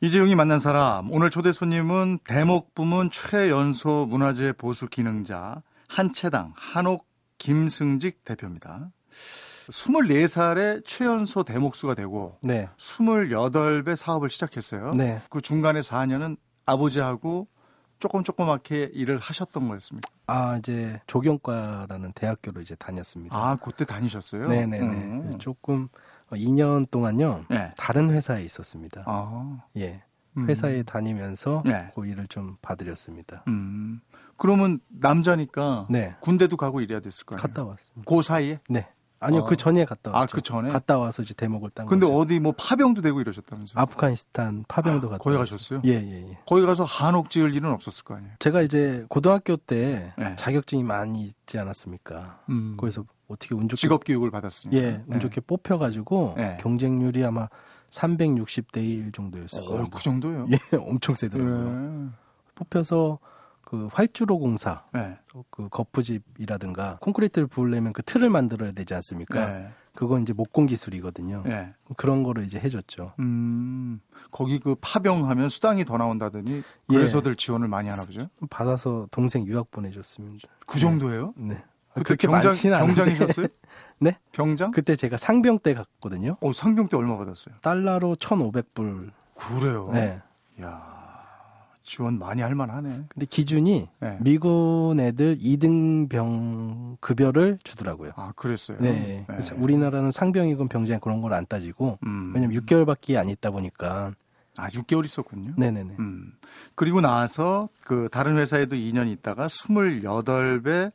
이재용이 0.01 0.33
만난 0.35 0.59
사람. 0.59 1.11
오늘 1.11 1.29
초대 1.29 1.51
손님은 1.51 2.19
대목 2.23 2.73
부문 2.73 3.09
최연소 3.09 4.05
문화재 4.05 4.53
보수 4.53 4.87
기능자 4.87 5.61
한채당 5.89 6.53
한옥 6.55 7.05
김승직 7.37 8.23
대표입니다. 8.23 8.91
24살에 9.11 10.85
최연소 10.85 11.43
대목수가 11.43 11.95
되고 11.95 12.37
네. 12.41 12.69
28배 12.77 13.97
사업을 13.97 14.29
시작했어요. 14.29 14.93
네. 14.93 15.21
그 15.29 15.41
중간에 15.41 15.81
4년은 15.81 16.37
아버지하고 16.65 17.49
조금 17.99 18.23
조그맣게 18.23 18.91
일을 18.93 19.17
하셨던 19.17 19.67
거였습니다. 19.67 20.09
아 20.27 20.55
이제 20.57 21.01
조경과라는 21.07 22.13
대학교로 22.13 22.61
이제 22.61 22.73
다녔습니다. 22.75 23.35
아 23.35 23.57
그때 23.57 23.83
다니셨어요? 23.83 24.47
네네네. 24.47 24.79
음. 24.79 25.37
조금 25.39 25.89
2년 26.31 26.89
동안요 26.89 27.45
네. 27.49 27.71
다른 27.77 28.09
회사에 28.09 28.43
있었습니다. 28.43 29.03
아. 29.07 29.63
예. 29.77 30.03
음. 30.37 30.47
회사에 30.47 30.83
다니면서 30.83 31.63
네. 31.65 31.91
그 31.95 32.05
일을 32.05 32.27
좀 32.27 32.57
봐드렸습니다. 32.61 33.43
음. 33.47 33.99
그러면 34.37 34.79
남자니까 34.87 35.87
네. 35.89 36.15
군대도 36.21 36.55
가고 36.57 36.81
이래야 36.81 36.99
됐을 36.99 37.25
거예요. 37.25 37.41
갔다 37.41 37.63
왔습니다. 37.63 38.03
그 38.05 38.21
사이에? 38.21 38.59
네. 38.69 38.87
아니요, 39.21 39.41
어. 39.41 39.45
그 39.45 39.57
전에 39.57 39.83
갔다 39.83 40.11
왔죠. 40.11 40.17
아, 40.17 40.25
그 40.33 40.41
전에? 40.41 40.69
갔다 40.69 40.97
와서 40.97 41.21
이제 41.23 41.33
대목을 41.33 41.71
딴 41.71 41.85
근데 41.87 42.05
거죠. 42.05 42.17
어디 42.17 42.39
뭐 42.39 42.53
파병도 42.57 43.01
되고 43.01 43.19
이러셨다면서요? 43.19 43.81
아프가니스탄 43.81 44.63
파병도 44.69 45.07
아, 45.07 45.09
갔다 45.11 45.23
거기 45.23 45.35
가셨어요? 45.35 45.81
예, 45.83 45.89
예, 45.91 46.29
예. 46.29 46.37
거기 46.45 46.65
가서 46.65 46.85
한옥 46.85 47.29
지을 47.29 47.53
일은 47.53 47.69
없었을 47.69 48.05
거 48.05 48.15
아니에요? 48.15 48.31
제가 48.39 48.61
이제 48.61 49.05
고등학교 49.09 49.57
때 49.57 50.13
네. 50.17 50.35
자격증이 50.37 50.83
많이 50.83 51.25
있지 51.25 51.59
않았습니까? 51.59 52.43
음. 52.49 52.77
그래서 52.79 53.03
어떻게 53.29 53.55
운 53.55 53.69
좋게 53.69 53.79
직업 53.79 54.03
교육을 54.03 54.31
받았으니까. 54.31 54.77
예, 54.77 55.03
운 55.07 55.19
좋게 55.19 55.35
네. 55.35 55.41
뽑혀 55.47 55.77
가지고 55.77 56.33
네. 56.35 56.57
경쟁률이 56.59 57.23
아마 57.23 57.47
360대 57.91 58.77
1 58.77 59.11
정도였을 59.11 59.63
거예요. 59.63 59.87
그 59.89 60.01
정도요? 60.03 60.47
예, 60.51 60.57
엄청 60.77 61.15
세더라고요. 61.15 62.07
예. 62.07 62.09
뽑혀서 62.55 63.19
그 63.61 63.87
활주로 63.93 64.39
공사, 64.39 64.83
네. 64.93 65.15
그 65.51 65.69
거푸집이라든가 65.69 66.97
콘크리트를 67.01 67.47
부으려면 67.47 67.93
그 67.93 68.01
틀을 68.01 68.29
만들어야 68.29 68.71
되지 68.71 68.95
않습니까? 68.95 69.45
네. 69.45 69.69
그건 69.93 70.23
이제 70.23 70.33
목공 70.33 70.65
기술이거든요. 70.65 71.43
네. 71.45 71.73
그런 71.97 72.23
거를 72.23 72.45
이제 72.45 72.57
해줬죠. 72.59 73.13
음, 73.19 73.99
거기 74.31 74.57
그 74.59 74.75
파병하면 74.81 75.49
수당이 75.49 75.85
더 75.85 75.97
나온다더니 75.97 76.63
그래서들 76.87 77.33
예. 77.33 77.35
지원을 77.35 77.67
많이 77.67 77.89
하나 77.89 78.05
보죠? 78.05 78.29
받아서 78.49 79.07
동생 79.11 79.45
유학 79.45 79.69
보내줬습니다. 79.71 80.47
그 80.65 80.79
정도예요? 80.79 81.33
네. 81.37 81.61
그때 81.93 82.15
병장, 82.15 82.53
병장이셨어요? 82.53 83.47
네? 83.99 84.17
병장? 84.31 84.71
그때 84.71 84.95
제가 84.95 85.17
상병 85.17 85.59
때 85.59 85.73
갔거든요. 85.73 86.37
어, 86.41 86.51
상병 86.53 86.87
때 86.87 86.97
얼마 86.97 87.17
받았어요? 87.17 87.55
달러로 87.61 88.15
1,500불. 88.15 89.11
그래요? 89.35 89.89
네. 89.93 90.21
야 90.61 90.99
지원 91.83 92.19
많이 92.19 92.41
할 92.41 92.53
만하네. 92.55 92.89
근데 93.09 93.25
기준이 93.25 93.89
네. 93.99 94.17
미군 94.21 94.99
애들 94.99 95.37
2등병 95.39 96.97
급여를 97.01 97.57
주더라고요. 97.63 98.11
아, 98.15 98.31
그랬어요? 98.35 98.77
네. 98.79 99.25
네. 99.27 99.49
우리나라는 99.57 100.11
상병이건 100.11 100.67
병장 100.69 100.99
그런 100.99 101.21
걸 101.21 101.33
안 101.33 101.45
따지고 101.47 101.97
음. 102.05 102.31
왜냐면 102.35 102.59
6개월밖에 102.61 103.15
안 103.17 103.27
있다 103.29 103.51
보니까 103.51 104.13
아, 104.57 104.67
6개월 104.69 105.05
있었군요. 105.05 105.53
네네네. 105.57 105.95
음. 105.99 106.33
그리고 106.75 107.01
나서 107.01 107.69
그 107.83 108.07
다른 108.11 108.37
회사에도 108.37 108.75
2년 108.75 109.09
있다가 109.09 109.47
28배 109.47 110.91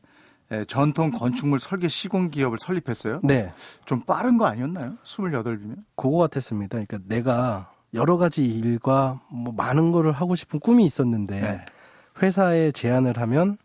전통 0.69 1.11
건축물 1.11 1.59
설계 1.59 1.89
시공 1.89 2.31
기업을 2.31 2.59
설립했어요. 2.59 3.21
네. 3.25 3.53
좀 3.85 4.03
빠른 4.03 4.39
거 4.39 4.47
아니었나요? 4.47 4.95
28이면? 5.05 5.77
그거 5.97 6.19
같았습니다. 6.19 6.79
그러니까 6.85 6.99
내가 7.07 7.73
여러 7.95 8.17
가지 8.17 8.45
일과 8.47 9.21
뭐 9.31 9.53
많은 9.53 9.93
거를 9.93 10.13
하고 10.13 10.35
싶은 10.35 10.61
꿈이 10.61 10.85
있었는데 10.85 11.41
네. 11.41 11.65
회사에 12.23 12.71
제안을 12.73 13.19
하면 13.19 13.57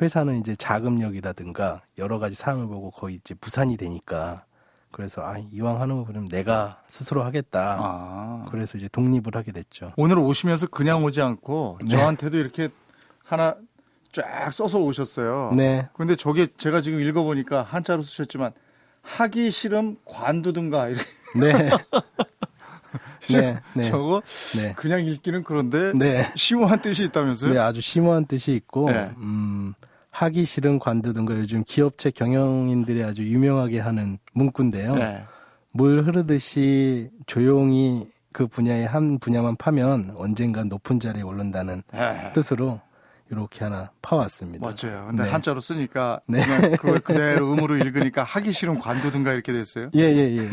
회사는 0.00 0.40
이제 0.40 0.56
자금력이라든가 0.56 1.82
여러 1.98 2.18
가지 2.18 2.34
사항을 2.34 2.66
보고 2.66 2.90
거의 2.90 3.16
이제 3.16 3.34
부산이 3.34 3.76
되니까 3.76 4.44
그래서 4.92 5.22
아 5.22 5.38
이왕 5.38 5.80
하는 5.80 5.98
거 5.98 6.04
그럼 6.04 6.28
내가 6.28 6.82
스스로 6.88 7.22
하겠다. 7.22 7.78
아. 7.80 8.46
그래서 8.50 8.76
이제 8.76 8.88
독립을 8.88 9.34
하게 9.34 9.52
됐죠. 9.52 9.92
오늘 9.96 10.18
오시면서 10.18 10.66
그냥 10.68 11.04
오지 11.04 11.20
않고 11.20 11.78
네. 11.82 11.88
저한테도 11.90 12.38
이렇게 12.38 12.70
하나 13.24 13.54
쫙 14.12 14.50
써서 14.52 14.78
오셨어요. 14.78 15.52
네. 15.56 15.88
근데 15.94 16.16
저게 16.16 16.46
제가 16.46 16.80
지금 16.80 17.00
읽어보니까 17.00 17.62
한자로 17.62 18.02
쓰셨지만 18.02 18.52
하기 19.02 19.50
싫음 19.50 19.96
관두든가 20.04 20.88
이렇게. 20.88 21.04
네. 21.40 21.70
네, 23.30 23.60
네. 23.74 23.84
저거 23.84 24.22
네. 24.56 24.72
그냥 24.74 25.04
읽기는 25.04 25.44
그런데 25.44 25.92
네. 25.94 26.32
심오한 26.34 26.80
뜻이 26.82 27.04
있다면서요? 27.04 27.52
네, 27.52 27.58
아주 27.58 27.80
심오한 27.80 28.26
뜻이 28.26 28.52
있고 28.54 28.90
네. 28.90 29.10
음, 29.18 29.74
하기 30.10 30.44
싫은 30.44 30.80
관두든가 30.80 31.34
요즘 31.34 31.62
기업체 31.64 32.10
경영인들이 32.10 33.04
아주 33.04 33.22
유명하게 33.22 33.78
하는 33.78 34.18
문구인데요. 34.32 34.96
네. 34.96 35.24
물 35.72 36.04
흐르듯이 36.04 37.10
조용히 37.26 38.08
그 38.32 38.46
분야의 38.46 38.86
한 38.86 39.18
분야만 39.18 39.56
파면 39.56 40.14
언젠간 40.16 40.68
높은 40.68 40.98
자리에 40.98 41.22
오른다는 41.22 41.82
네. 41.92 42.32
뜻으로 42.32 42.80
이렇게 43.30 43.64
하나 43.64 43.90
파왔습니다. 44.02 44.66
맞아요. 44.66 45.06
근데 45.06 45.22
네. 45.24 45.30
한자로 45.30 45.60
쓰니까 45.60 46.20
네. 46.26 46.44
그냥 46.44 46.70
그걸 46.72 46.98
그대로 47.00 47.52
음으로 47.52 47.76
읽으니까 47.76 48.22
하기 48.24 48.52
싫은 48.52 48.78
관두든가 48.78 49.32
이렇게 49.32 49.52
됐어요. 49.52 49.90
예, 49.94 50.00
예, 50.00 50.36
예. 50.36 50.48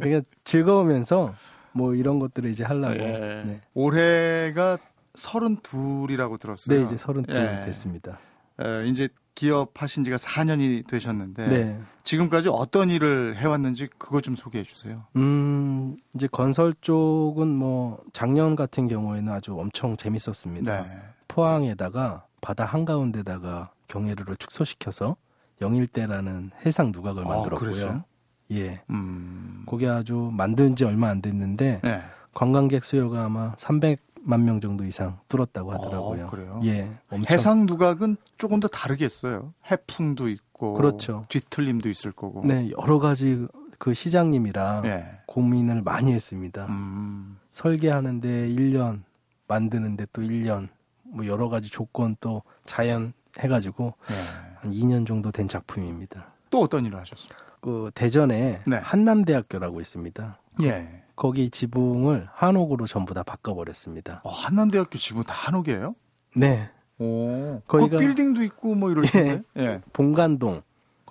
그냥 0.00 0.22
즐거우면서 0.44 1.34
뭐 1.72 1.94
이런 1.94 2.18
것들을 2.18 2.48
이제 2.50 2.64
하려고. 2.64 2.94
예. 2.94 3.42
네. 3.44 3.60
올해가 3.74 4.78
서른 5.14 5.56
둘이라고 5.62 6.38
들었어요. 6.38 6.78
네, 6.78 6.84
이제 6.84 6.96
서른 6.96 7.24
둘 7.24 7.42
예. 7.42 7.64
됐습니다. 7.66 8.18
에, 8.60 8.86
이제 8.86 9.08
기업 9.34 9.82
하신 9.82 10.04
지가 10.04 10.16
4년이 10.16 10.86
되셨는데 10.86 11.48
네. 11.48 11.80
지금까지 12.02 12.50
어떤 12.50 12.90
일을 12.90 13.36
해왔는지 13.36 13.88
그거 13.98 14.20
좀 14.20 14.36
소개해 14.36 14.62
주세요. 14.62 15.04
음, 15.16 15.96
이제 16.14 16.28
건설 16.30 16.74
쪽은 16.80 17.48
뭐 17.48 18.02
작년 18.12 18.56
같은 18.56 18.88
경우에는 18.88 19.32
아주 19.32 19.58
엄청 19.58 19.96
재밌었습니다. 19.96 20.82
네. 20.82 20.88
포항에다가 21.32 22.26
바다 22.40 22.64
한가운데다가 22.64 23.72
경계를 23.86 24.36
축소시켜서 24.36 25.16
영일대라는 25.60 26.50
해상 26.66 26.92
누각을 26.92 27.24
아, 27.26 27.28
만들었고요. 27.28 28.04
예. 28.52 28.82
음. 28.90 29.64
그게 29.66 29.88
아주 29.88 30.30
만든 30.32 30.76
지 30.76 30.84
얼마 30.84 31.08
안 31.08 31.22
됐는데 31.22 31.80
네. 31.82 32.00
관광객 32.34 32.84
수요가 32.84 33.24
아마 33.24 33.54
300만 33.54 34.40
명 34.42 34.60
정도 34.60 34.84
이상 34.84 35.18
뚫었다고 35.28 35.72
하더라고요. 35.72 36.26
어, 36.26 36.30
그래요? 36.30 36.60
예. 36.64 36.90
엄청. 37.10 37.34
해상 37.34 37.66
누각은 37.66 38.16
조금 38.36 38.60
더 38.60 38.68
다르겠어요. 38.68 39.54
해풍도 39.70 40.28
있고 40.28 40.74
그렇죠. 40.74 41.24
뒤틀림도 41.28 41.88
있을 41.88 42.12
거고. 42.12 42.42
네, 42.44 42.70
여러 42.78 42.98
가지 42.98 43.46
그 43.78 43.94
시장님이랑 43.94 44.84
예. 44.84 45.04
고민을 45.26 45.82
많이 45.82 46.12
했습니다. 46.12 46.66
음. 46.66 47.38
설계하는데 47.52 48.48
1년, 48.48 49.02
만드는데 49.48 50.06
또 50.12 50.22
1년, 50.22 50.68
뭐 51.12 51.26
여러 51.26 51.48
가지 51.48 51.70
조건 51.70 52.16
또 52.20 52.42
자연 52.64 53.12
해가지고 53.38 53.94
예. 54.10 54.14
한 54.56 54.72
2년 54.72 55.06
정도 55.06 55.30
된 55.30 55.46
작품입니다. 55.46 56.32
또 56.50 56.60
어떤 56.60 56.84
일을 56.84 56.98
하셨어요? 56.98 57.38
그 57.60 57.90
대전에 57.94 58.62
네. 58.66 58.76
한남대학교라고 58.76 59.80
있습니다. 59.80 60.38
예. 60.62 61.02
거기 61.14 61.50
지붕을 61.50 62.28
한옥으로 62.32 62.86
전부 62.86 63.14
다 63.14 63.22
바꿔버렸습니다. 63.22 64.22
어, 64.24 64.30
한남대학교 64.30 64.98
지붕 64.98 65.22
다 65.24 65.34
한옥이에요? 65.34 65.94
네. 66.34 66.70
오. 66.98 67.60
거기가 67.66 67.98
빌딩도 67.98 68.42
있고 68.44 68.74
뭐 68.74 68.90
이럴 68.90 69.04
텐데. 69.04 69.42
예. 69.58 69.62
예. 69.62 69.80
본관동 69.92 70.62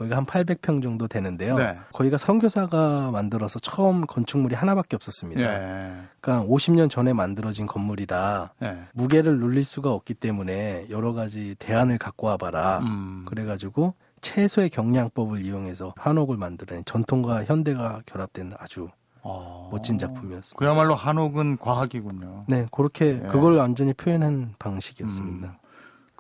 거기가 0.01 0.17
한 0.17 0.25
800평 0.25 0.81
정도 0.81 1.07
되는데요. 1.07 1.55
네. 1.55 1.75
거기가 1.93 2.17
선교사가 2.17 3.11
만들어서 3.11 3.59
처음 3.59 4.07
건축물이 4.07 4.55
하나밖에 4.55 4.95
없었습니다. 4.95 5.41
예. 5.41 5.93
그러니까 6.19 6.47
50년 6.49 6.89
전에 6.89 7.13
만들어진 7.13 7.67
건물이라 7.67 8.51
예. 8.63 8.77
무게를 8.93 9.39
눌릴 9.39 9.63
수가 9.63 9.91
없기 9.91 10.15
때문에 10.15 10.87
여러 10.89 11.13
가지 11.13 11.55
대안을 11.59 11.99
갖고 11.99 12.27
와봐라. 12.27 12.79
음. 12.79 13.25
그래가지고 13.27 13.93
최소의 14.21 14.69
경량법을 14.69 15.45
이용해서 15.45 15.93
한옥을 15.97 16.37
만드는 16.37 16.85
전통과 16.85 17.43
현대가 17.43 18.01
결합된 18.05 18.53
아주 18.57 18.89
어... 19.23 19.69
멋진 19.71 19.99
작품이었습니다. 19.99 20.57
그야말로 20.57 20.95
한옥은 20.95 21.57
과학이군요. 21.57 22.45
네, 22.47 22.65
그렇게 22.71 23.21
예. 23.23 23.27
그걸 23.27 23.55
완전히 23.57 23.93
표현한 23.93 24.55
방식이었습니다. 24.57 25.47
음. 25.47 25.60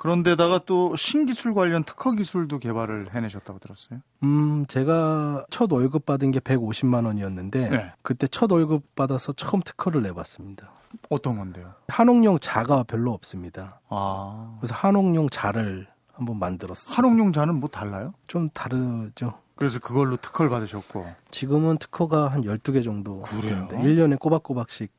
그런데다가 0.01 0.61
또 0.65 0.95
신기술 0.95 1.53
관련 1.53 1.83
특허 1.83 2.13
기술도 2.13 2.57
개발을 2.57 3.13
해내셨다고 3.13 3.59
들었어요. 3.59 3.99
음, 4.23 4.65
제가 4.65 5.43
첫 5.51 5.71
월급 5.71 6.07
받은 6.07 6.31
게 6.31 6.39
150만 6.39 7.05
원이었는데 7.05 7.69
네. 7.69 7.93
그때 8.01 8.25
첫 8.25 8.51
월급 8.51 8.95
받아서 8.95 9.31
처음 9.33 9.61
특허를 9.61 10.01
내봤습니다. 10.01 10.71
어떤 11.11 11.37
건데요? 11.37 11.75
한옥용 11.87 12.39
자가 12.39 12.81
별로 12.81 13.13
없습니다. 13.13 13.79
아. 13.89 14.57
그래서 14.59 14.73
한옥용 14.73 15.29
자를 15.29 15.87
한번 16.13 16.39
만들었어요. 16.39 16.95
한옥용 16.95 17.31
자는 17.31 17.59
뭐 17.59 17.69
달라요? 17.69 18.15
좀 18.25 18.49
다르죠. 18.49 19.35
그래서 19.55 19.79
그걸로 19.79 20.17
특허를 20.17 20.49
받으셨고. 20.49 21.05
지금은 21.29 21.77
특허가 21.77 22.27
한 22.27 22.41
12개 22.41 22.83
정도. 22.83 23.19
그래요? 23.19 23.67
1년에 23.69 24.17
꼬박꼬박씩 24.17 24.91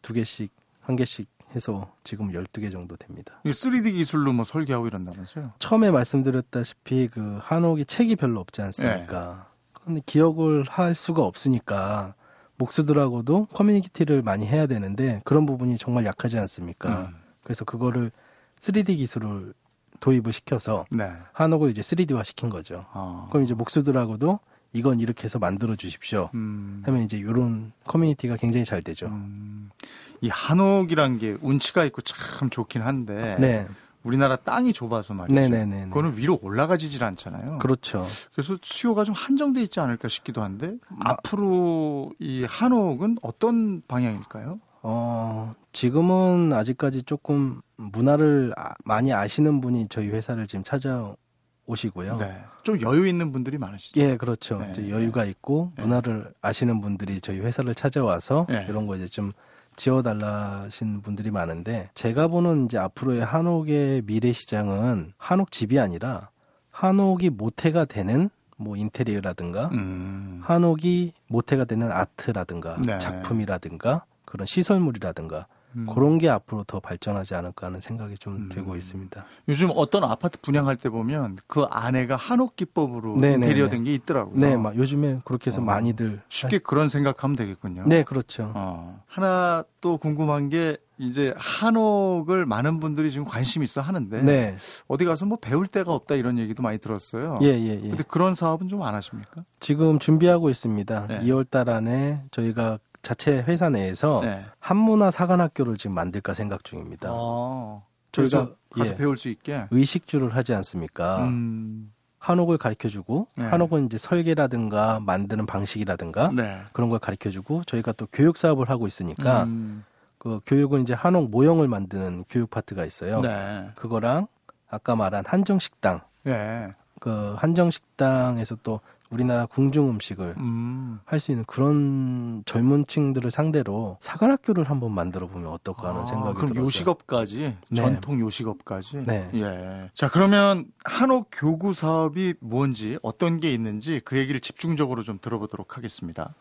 2개씩, 0.00 0.48
1개씩 0.86 1.26
해서 1.56 1.90
지금 2.04 2.30
12개 2.32 2.70
정도 2.70 2.96
됩니다. 2.96 3.40
이 3.44 3.50
3D 3.50 3.92
기술로 3.94 4.32
뭐 4.32 4.44
설계하고 4.44 4.86
이런다면서요? 4.86 5.52
처음에 5.58 5.90
말씀드렸다시피 5.90 7.08
그 7.08 7.38
한옥이 7.40 7.86
책이 7.86 8.16
별로 8.16 8.40
없지 8.40 8.62
않습니까? 8.62 9.48
네. 9.74 9.80
근데 9.84 10.02
기억을 10.04 10.64
할 10.68 10.94
수가 10.94 11.22
없으니까 11.22 12.14
목수들하고도 12.58 13.46
커뮤니티를 13.46 14.22
많이 14.22 14.46
해야 14.46 14.66
되는데 14.66 15.22
그런 15.24 15.46
부분이 15.46 15.78
정말 15.78 16.04
약하지 16.04 16.38
않습니까? 16.38 17.06
음. 17.06 17.16
그래서 17.42 17.64
그거를 17.64 18.12
3D 18.60 18.96
기술을 18.96 19.54
도입을 20.00 20.32
시켜서 20.32 20.84
네. 20.90 21.10
한옥을 21.32 21.70
이제 21.70 21.80
3D화 21.80 22.24
시킨 22.24 22.50
거죠. 22.50 22.86
아. 22.92 23.26
그럼 23.30 23.44
이제 23.44 23.54
목수들하고도 23.54 24.40
이건 24.72 25.00
이렇게 25.00 25.24
해서 25.24 25.38
만들어 25.38 25.74
주십시오. 25.74 26.28
음. 26.34 26.82
하면 26.84 27.02
이제 27.02 27.16
이런 27.16 27.72
커뮤니티가 27.86 28.36
굉장히 28.36 28.64
잘 28.64 28.82
되죠. 28.82 29.06
음. 29.06 29.70
이 30.20 30.28
한옥이란 30.28 31.18
게 31.18 31.36
운치가 31.40 31.84
있고 31.84 32.02
참 32.02 32.50
좋긴 32.50 32.82
한데 32.82 33.36
네. 33.38 33.66
우리나라 34.02 34.36
땅이 34.36 34.72
좁아서 34.72 35.14
말이죠. 35.14 35.38
네네네. 35.38 35.88
그거는 35.88 36.16
위로 36.16 36.38
올라가지질 36.40 37.02
않잖아요. 37.02 37.58
그렇죠. 37.58 38.06
그래서 38.32 38.56
수요가 38.62 39.02
좀 39.02 39.14
한정돼 39.14 39.60
있지 39.62 39.80
않을까 39.80 40.08
싶기도 40.08 40.42
한데 40.42 40.76
아. 41.00 41.10
앞으로 41.10 42.12
이 42.20 42.44
한옥은 42.48 43.18
어떤 43.22 43.82
방향일까요? 43.88 44.60
어, 44.82 45.54
지금은 45.72 46.52
아직까지 46.52 47.02
조금 47.02 47.60
문화를 47.76 48.54
아, 48.56 48.74
많이 48.84 49.12
아시는 49.12 49.60
분이 49.60 49.88
저희 49.88 50.08
회사를 50.08 50.46
지금 50.46 50.62
찾아오시고요. 50.62 52.12
네. 52.18 52.40
좀 52.62 52.80
여유 52.80 53.08
있는 53.08 53.32
분들이 53.32 53.58
많으시죠. 53.58 54.00
예, 54.00 54.16
그렇죠. 54.16 54.58
네. 54.58 54.90
여유가 54.90 55.24
있고 55.24 55.72
네. 55.76 55.82
문화를 55.82 56.32
아시는 56.40 56.80
분들이 56.80 57.20
저희 57.20 57.40
회사를 57.40 57.74
찾아와서 57.74 58.46
네. 58.48 58.64
이런 58.68 58.86
거 58.86 58.94
이제 58.94 59.06
좀 59.08 59.32
지어달라신 59.76 61.02
분들이 61.02 61.30
많은데 61.30 61.90
제가 61.94 62.28
보는 62.28 62.66
이제 62.66 62.78
앞으로의 62.78 63.24
한옥의 63.24 64.02
미래 64.02 64.32
시장은 64.32 65.12
한옥 65.18 65.50
집이 65.50 65.78
아니라 65.78 66.30
한옥이 66.70 67.30
모태가 67.30 67.84
되는 67.84 68.30
뭐 68.56 68.76
인테리어라든가 68.76 69.68
음. 69.68 70.40
한옥이 70.42 71.12
모태가 71.28 71.64
되는 71.64 71.90
아트라든가 71.92 72.80
네. 72.84 72.98
작품이라든가 72.98 74.04
그런 74.24 74.46
시설물이라든가 74.46 75.46
음. 75.76 75.86
그런 75.92 76.18
게 76.18 76.28
앞으로 76.28 76.64
더 76.64 76.80
발전하지 76.80 77.34
않을까 77.34 77.66
하는 77.66 77.80
생각이 77.80 78.16
좀 78.18 78.36
음. 78.36 78.48
들고 78.48 78.76
있습니다. 78.76 79.24
요즘 79.48 79.70
어떤 79.74 80.04
아파트 80.04 80.40
분양할 80.40 80.76
때 80.76 80.88
보면 80.88 81.36
그 81.46 81.62
안에가 81.70 82.16
한옥 82.16 82.56
기법으로 82.56 83.16
네네네. 83.16 83.34
인테리어 83.46 83.68
된 83.68 83.84
게 83.84 83.94
있더라고요. 83.94 84.38
네, 84.40 84.56
막 84.56 84.74
요즘에 84.76 85.20
그렇게 85.24 85.50
해서 85.50 85.60
어. 85.60 85.64
많이들 85.64 86.20
쉽게 86.28 86.58
그런 86.58 86.88
생각하면 86.88 87.36
되겠군요. 87.36 87.84
네, 87.86 88.02
그렇죠. 88.02 88.50
어. 88.54 89.00
하나 89.06 89.64
또 89.80 89.98
궁금한 89.98 90.48
게 90.48 90.76
이제 90.98 91.34
한옥을 91.36 92.46
많은 92.46 92.80
분들이 92.80 93.10
지금 93.10 93.26
관심 93.26 93.62
있어 93.62 93.82
하는데 93.82 94.22
네. 94.22 94.56
어디 94.88 95.04
가서 95.04 95.26
뭐 95.26 95.36
배울 95.38 95.66
데가 95.66 95.92
없다 95.92 96.14
이런 96.14 96.38
얘기도 96.38 96.62
많이 96.62 96.78
들었어요. 96.78 97.38
예, 97.42 97.48
예, 97.48 97.68
예. 97.82 97.88
근데 97.88 98.02
그런 98.08 98.34
사업은 98.34 98.68
좀 98.68 98.82
안 98.82 98.94
하십니까? 98.94 99.44
지금 99.60 99.98
준비하고 99.98 100.48
있습니다. 100.48 101.06
네. 101.08 101.20
2월 101.22 101.48
달 101.50 101.68
안에 101.68 102.22
저희가 102.30 102.78
자체 103.06 103.40
회사 103.46 103.68
내에서 103.68 104.18
네. 104.24 104.44
한문화 104.58 105.12
사관학교를 105.12 105.76
지금 105.76 105.94
만들까 105.94 106.34
생각 106.34 106.64
중입니다. 106.64 107.08
아, 107.12 107.80
저희가 108.10 108.50
가서 108.70 108.94
예, 108.94 108.96
배울 108.96 109.16
수 109.16 109.28
있게 109.28 109.68
의식주를 109.70 110.34
하지 110.34 110.54
않습니까? 110.54 111.22
음. 111.28 111.92
한옥을 112.18 112.58
가르쳐주고 112.58 113.28
네. 113.36 113.44
한옥은 113.44 113.86
이제 113.86 113.96
설계라든가 113.96 114.98
만드는 114.98 115.46
방식이라든가 115.46 116.32
네. 116.34 116.62
그런 116.72 116.88
걸 116.88 116.98
가르쳐주고 116.98 117.62
저희가 117.62 117.92
또 117.92 118.08
교육 118.10 118.36
사업을 118.36 118.68
하고 118.68 118.88
있으니까 118.88 119.44
음. 119.44 119.84
그 120.18 120.40
교육은 120.44 120.82
이제 120.82 120.92
한옥 120.92 121.30
모형을 121.30 121.68
만드는 121.68 122.24
교육 122.28 122.50
파트가 122.50 122.84
있어요. 122.84 123.20
네. 123.20 123.70
그거랑 123.76 124.26
아까 124.68 124.96
말한 124.96 125.22
한정 125.28 125.60
식당. 125.60 126.00
네. 126.24 126.74
그 126.98 127.36
한정 127.38 127.70
식당에서 127.70 128.56
또 128.64 128.80
우리나라 129.10 129.46
궁중 129.46 129.88
음식을 129.90 130.34
음. 130.38 130.98
할수 131.04 131.30
있는 131.32 131.44
그런 131.46 132.42
젊은 132.44 132.86
층들을 132.86 133.30
상대로 133.30 133.96
사관학교를 134.00 134.64
한번 134.64 134.92
만들어 134.92 135.26
보면 135.28 135.50
어떨까 135.52 135.88
하는 135.88 136.00
아, 136.02 136.04
생각이 136.04 136.34
그럼 136.34 136.48
들어서. 136.48 136.64
요식업까지 136.64 137.56
네. 137.70 137.76
전통 137.76 138.20
요식업까지. 138.20 139.04
네. 139.06 139.30
예. 139.34 139.90
자 139.94 140.08
그러면 140.08 140.64
한옥 140.84 141.28
교구 141.32 141.72
사업이 141.72 142.34
뭔지 142.40 142.98
어떤 143.02 143.40
게 143.40 143.52
있는지 143.52 144.00
그 144.04 144.18
얘기를 144.18 144.40
집중적으로 144.40 145.02
좀 145.02 145.18
들어보도록 145.20 145.76
하겠습니다. 145.76 146.34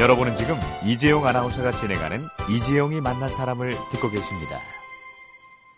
여러분은 0.00 0.34
지금 0.34 0.56
이재용 0.84 1.24
아나운서가 1.24 1.70
진행하는 1.70 2.26
이재용이 2.50 3.00
만난 3.00 3.32
사람을 3.32 3.70
듣고 3.92 4.10
계십니다. 4.10 4.58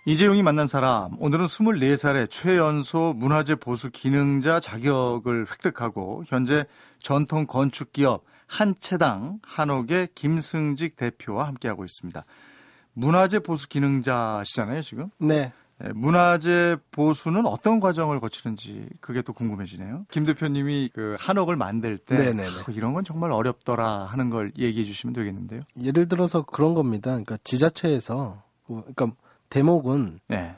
이재용이 0.09 0.45
만난 0.45 0.69
사람, 0.69 1.21
오늘은 1.21 1.47
24살의 1.47 2.31
최연소 2.31 3.13
문화재 3.17 3.57
보수 3.57 3.91
기능자 3.91 4.61
자격을 4.61 5.47
획득하고 5.51 6.23
현재 6.29 6.65
전통 7.01 7.45
건축 7.45 7.93
기업 7.93 8.23
한채당 8.47 9.41
한옥의 9.43 10.11
김승직 10.15 10.95
대표와 10.95 11.49
함께하고 11.49 11.85
있습니다. 11.85 12.23
문화재 12.93 13.41
보수 13.41 13.69
기능자시잖아요, 13.69 14.81
지금? 14.83 15.11
네. 15.19 15.53
네. 15.81 15.93
문화재 15.93 16.77
보수는 16.93 17.45
어떤 17.45 17.81
과정을 17.81 18.21
거치는지 18.21 18.89
그게 19.01 19.23
또 19.23 19.33
궁금해지네요. 19.33 20.07
김 20.13 20.25
대표님이 20.25 20.91
그 20.95 21.17
한옥을 21.19 21.57
만들 21.57 21.99
때 21.99 22.33
아, 22.33 22.73
이런 22.73 22.95
건 22.95 23.03
정말 23.03 23.33
어렵더라 23.33 24.05
하는 24.05 24.31
걸 24.31 24.53
얘기해 24.57 24.85
주시면 24.85 25.15
되겠는데요. 25.15 25.63
예를 25.83 26.07
들어서 26.07 26.43
그런 26.43 26.75
겁니다. 26.75 27.11
그러니까 27.11 27.39
지자체에서 27.43 28.41
그러니까 28.69 29.11
대목은 29.51 30.21
네. 30.29 30.57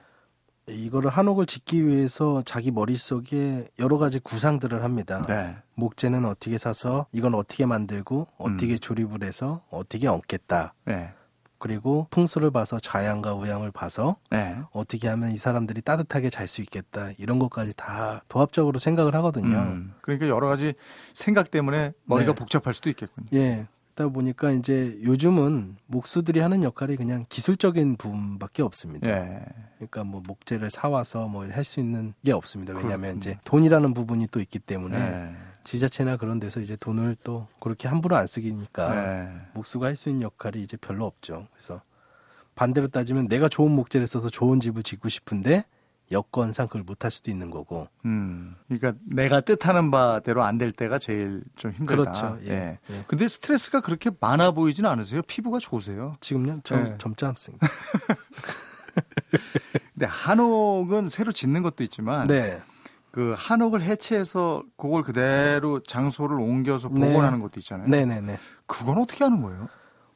이거를 0.69 1.11
한옥을 1.11 1.47
짓기 1.47 1.87
위해서 1.87 2.43
자기 2.45 2.71
머릿속에 2.71 3.69
여러 3.79 3.99
가지 3.99 4.19
구상들을 4.19 4.83
합니다. 4.85 5.23
네. 5.27 5.57
목재는 5.75 6.25
어떻게 6.25 6.59
사서 6.59 7.07
이건 7.13 7.35
어떻게 7.35 7.65
만들고 7.65 8.27
어떻게 8.37 8.75
음. 8.75 8.79
조립을 8.79 9.23
해서 9.23 9.63
어떻게 9.71 10.09
얹겠다. 10.09 10.75
네. 10.85 11.13
그리고 11.59 12.07
풍수를 12.11 12.51
봐서 12.53 12.79
자양과 12.79 13.35
우양을 13.35 13.73
봐서 13.73 14.17
네. 14.31 14.59
어떻게 14.71 15.09
하면 15.09 15.31
이 15.31 15.39
사람들이 15.39 15.83
따뜻하게 15.83 16.31
잘 16.31 16.47
수 16.47 16.61
있겠다 16.63 17.11
이런 17.19 17.39
것까지 17.39 17.73
다 17.77 18.23
도합적으로 18.29 18.79
생각을 18.79 19.15
하거든요. 19.17 19.57
음. 19.57 19.95
그러니까 20.03 20.29
여러 20.29 20.49
가지 20.49 20.75
생각 21.15 21.51
때문에 21.51 21.93
머리가 22.05 22.33
네. 22.33 22.39
복잡할 22.39 22.75
수도 22.75 22.91
있겠군요. 22.91 23.27
예. 23.35 23.67
있다 23.99 24.09
보니까 24.09 24.53
이제 24.53 24.97
요즘은 25.03 25.77
목수들이 25.87 26.39
하는 26.41 26.63
역할이 26.63 26.97
그냥 26.97 27.27
기술적인 27.29 27.97
부분밖에 27.97 28.63
없습니다. 28.63 29.11
예. 29.11 29.41
그러니까 29.77 30.05
뭐 30.05 30.23
목재를 30.27 30.71
사와서 30.71 31.27
뭐 31.29 31.45
할 31.49 31.65
수 31.65 31.81
있는 31.81 32.15
게 32.25 32.33
없습니다. 32.33 32.73
왜냐하면 32.73 33.01
그렇군요. 33.01 33.19
이제 33.19 33.39
돈이라는 33.45 33.95
부분이 33.95 34.29
또 34.31 34.41
있기 34.41 34.61
때문에 34.61 34.97
예. 34.99 35.35
지자체나 35.65 36.17
그런 36.17 36.39
데서 36.39 36.61
이제 36.61 36.77
돈을 36.77 37.17
또 37.25 37.47
그렇게 37.61 37.89
함부로 37.89 38.17
안 38.17 38.27
쓰기니까 38.27 38.97
예. 38.97 39.29
목수가 39.55 39.87
할 39.87 39.97
수 39.97 40.09
있는 40.09 40.23
역할이 40.23 40.63
이제 40.63 40.77
별로 40.77 41.05
없죠. 41.05 41.49
그래서 41.53 41.83
반대로 42.55 42.87
따지면 42.89 43.27
내가 43.29 43.49
좋은 43.49 43.73
목재를 43.73 44.07
써서 44.07 44.31
좋은 44.31 44.61
집을 44.61 44.83
짓고 44.85 45.09
싶은데 45.09 45.65
여건상 46.11 46.67
그걸 46.69 46.83
못할 46.85 47.11
수도 47.11 47.31
있는 47.31 47.51
거고. 47.51 47.89
음. 48.05 48.55
그러니까 48.69 48.95
내가 49.05 49.41
뜻하는 49.41 49.91
바대로 49.91 50.43
안 50.43 50.59
될 50.59 50.73
때가 50.73 50.99
제일 50.99 51.43
좀 51.57 51.71
힘들다. 51.73 52.03
그렇죠. 52.13 52.39
예. 52.47 52.51
예. 52.51 52.79
예. 52.91 53.05
근데 53.07 53.29
스트레스가 53.29 53.81
그렇게 53.81 54.11
많아 54.21 54.51
보이지는 54.53 54.89
않으세요? 54.91 55.23
피부가 55.23 55.59
좋으세요? 55.59 56.17
지금요? 56.21 56.61
점, 56.65 56.87
예. 56.87 56.95
점지 56.99 57.25
않습니다. 57.27 57.67
근데 59.95 60.07
한옥은 60.07 61.09
새로 61.09 61.33
짓는 61.33 61.63
것도 61.63 61.85
있지만 61.85 62.27
네. 62.27 62.61
그 63.11 63.35
한옥을 63.37 63.83
해체해서 63.83 64.63
그걸 64.77 65.03
그대로 65.03 65.81
장소를 65.83 66.39
옮겨서 66.41 66.89
복원하는 66.89 67.39
네. 67.39 67.43
것도 67.43 67.61
있잖아요. 67.61 67.87
네네네. 67.89 68.39
그건 68.67 68.99
어떻게 68.99 69.25
하는 69.25 69.43
거예요? 69.43 69.69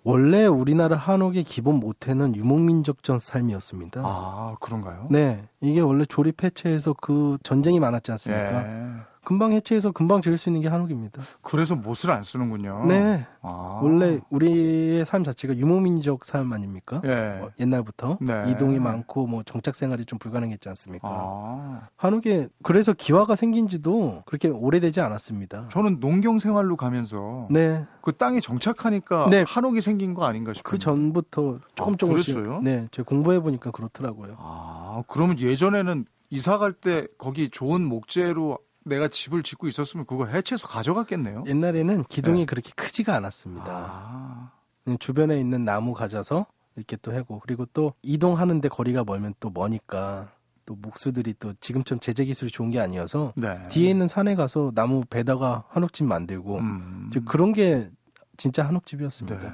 원래 0.04 0.46
우리나라 0.46 0.96
한옥의 0.96 1.44
기본 1.44 1.76
모태는 1.76 2.34
유목민족적 2.34 3.22
삶이었습니다. 3.22 4.02
아, 4.04 4.56
그런가요? 4.60 5.06
네. 5.10 5.44
이게 5.60 5.80
원래 5.80 6.04
조립 6.04 6.42
해체해서 6.42 6.94
그 7.00 7.38
전쟁이 7.42 7.78
많았지 7.78 8.10
않습니까? 8.12 8.66
예. 8.66 9.11
금방 9.24 9.52
해체해서 9.52 9.92
금방 9.92 10.20
지을 10.20 10.36
수 10.36 10.48
있는 10.48 10.62
게 10.62 10.68
한옥입니다. 10.68 11.22
그래서 11.42 11.76
못을 11.76 12.10
안 12.10 12.24
쓰는군요. 12.24 12.86
네. 12.88 13.24
아. 13.40 13.80
원래 13.82 14.18
우리의 14.30 15.06
삶 15.06 15.22
자체가 15.22 15.56
유목민족 15.56 16.24
삶 16.24 16.52
아닙니까? 16.52 17.00
예. 17.04 17.38
뭐 17.40 17.50
옛날부터 17.60 18.18
네. 18.20 18.50
이동이 18.50 18.80
많고 18.80 19.26
뭐 19.28 19.42
정착 19.44 19.76
생활이 19.76 20.04
좀 20.06 20.18
불가능했지 20.18 20.68
않습니까? 20.70 21.08
아. 21.08 21.88
한옥에 21.96 22.48
그래서 22.62 22.92
기와가 22.92 23.36
생긴지도 23.36 24.24
그렇게 24.26 24.48
오래되지 24.48 25.00
않았습니다. 25.00 25.68
저는 25.68 25.98
농경 26.00 26.38
생활로 26.40 26.76
가면서 26.76 27.46
네. 27.50 27.84
그 28.00 28.12
땅에 28.16 28.40
정착하니까 28.40 29.28
네. 29.30 29.44
한옥이 29.46 29.80
생긴 29.80 30.14
거 30.14 30.24
아닌가 30.24 30.52
싶어요. 30.52 30.70
그 30.70 30.78
전부터 30.78 31.60
조금 31.76 31.94
아, 31.94 31.96
조금씩. 31.96 32.34
그랬어요? 32.34 32.60
네, 32.62 32.88
제가 32.90 33.06
공부해 33.06 33.38
보니까 33.40 33.70
그렇더라고요. 33.70 34.34
아, 34.38 35.02
그러면 35.06 35.38
예전에는 35.38 36.06
이사 36.30 36.58
갈 36.58 36.72
때 36.72 37.06
거기 37.18 37.50
좋은 37.50 37.84
목재로 37.84 38.58
내가 38.84 39.08
집을 39.08 39.42
짓고 39.42 39.68
있었으면 39.68 40.06
그거 40.06 40.26
해체해서 40.26 40.66
가져갔겠네요. 40.66 41.44
옛날에는 41.46 42.04
기둥이 42.04 42.40
네. 42.40 42.46
그렇게 42.46 42.70
크지가 42.74 43.14
않았습니다. 43.14 43.66
아. 43.68 44.52
주변에 44.98 45.38
있는 45.38 45.64
나무 45.64 45.92
가져서 45.92 46.46
이렇게 46.76 46.96
또 46.96 47.14
하고 47.14 47.40
그리고 47.40 47.66
또 47.66 47.94
이동하는데 48.02 48.68
거리가 48.68 49.04
멀면 49.04 49.34
또 49.40 49.50
머니까 49.50 50.32
또 50.64 50.74
목수들이 50.74 51.34
또 51.38 51.54
지금처럼 51.60 52.00
제재 52.00 52.24
기술이 52.24 52.50
좋은 52.50 52.70
게 52.70 52.80
아니어서 52.80 53.32
네. 53.36 53.56
뒤에 53.68 53.90
있는 53.90 54.08
산에 54.08 54.34
가서 54.34 54.72
나무 54.74 55.04
베다가 55.04 55.64
한옥집 55.68 56.06
만들고 56.06 56.58
음. 56.58 57.10
그런 57.26 57.52
게 57.52 57.88
진짜 58.36 58.66
한옥집이었습니다. 58.66 59.38
네. 59.38 59.48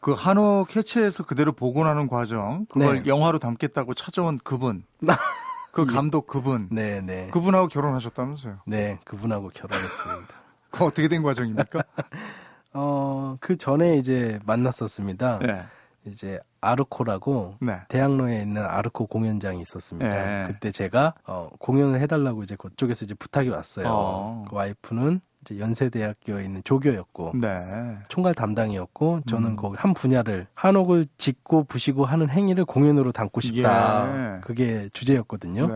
그 0.00 0.12
한옥 0.12 0.76
해체해서 0.76 1.24
그대로 1.24 1.52
복원하는 1.52 2.08
과정 2.08 2.66
그걸 2.66 3.02
네. 3.02 3.08
영화로 3.08 3.38
담겠다고 3.38 3.94
찾아온 3.94 4.38
그분 4.38 4.84
그 5.72 5.86
감독 5.86 6.26
그분. 6.26 6.68
네, 6.70 7.00
네. 7.00 7.28
그분하고 7.30 7.68
결혼하셨다면서요? 7.68 8.56
네, 8.66 8.98
그분하고 9.04 9.50
결혼했습니다. 9.50 10.34
그 10.70 10.84
어떻게 10.84 11.08
된 11.08 11.22
과정입니까? 11.22 11.82
어, 12.74 13.36
그 13.40 13.56
전에 13.56 13.96
이제 13.96 14.38
만났었습니다. 14.44 15.38
네. 15.40 15.62
이제 16.06 16.40
아르코라고 16.60 17.56
네. 17.60 17.74
대학로에 17.88 18.40
있는 18.40 18.64
아르코 18.64 19.06
공연장이 19.06 19.60
있었습니다. 19.60 20.08
네. 20.08 20.52
그때 20.52 20.70
제가 20.70 21.14
어, 21.26 21.50
공연을 21.58 22.00
해달라고 22.00 22.42
이제 22.42 22.56
그쪽에서 22.56 23.04
이제 23.04 23.14
부탁이 23.14 23.48
왔어요. 23.48 23.86
어. 23.88 24.44
그 24.48 24.56
와이프는 24.56 25.20
연세대학교에 25.58 26.44
있는 26.44 26.62
조교였고 26.64 27.32
네. 27.40 27.98
총괄 28.08 28.34
담당이었고 28.34 29.22
저는 29.26 29.50
음. 29.50 29.56
거기 29.56 29.76
한 29.78 29.94
분야를 29.94 30.46
한옥을 30.54 31.06
짓고 31.16 31.64
부시고 31.64 32.04
하는 32.04 32.28
행위를 32.28 32.64
공연으로 32.64 33.12
담고 33.12 33.40
싶다. 33.40 34.36
예. 34.36 34.40
그게 34.40 34.88
주제였거든요. 34.92 35.66
네. 35.68 35.74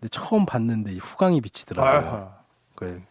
근데 0.00 0.08
처음 0.10 0.44
봤는데 0.44 0.96
후광이 0.96 1.40
비치더라고요. 1.40 2.34
그 2.74 3.02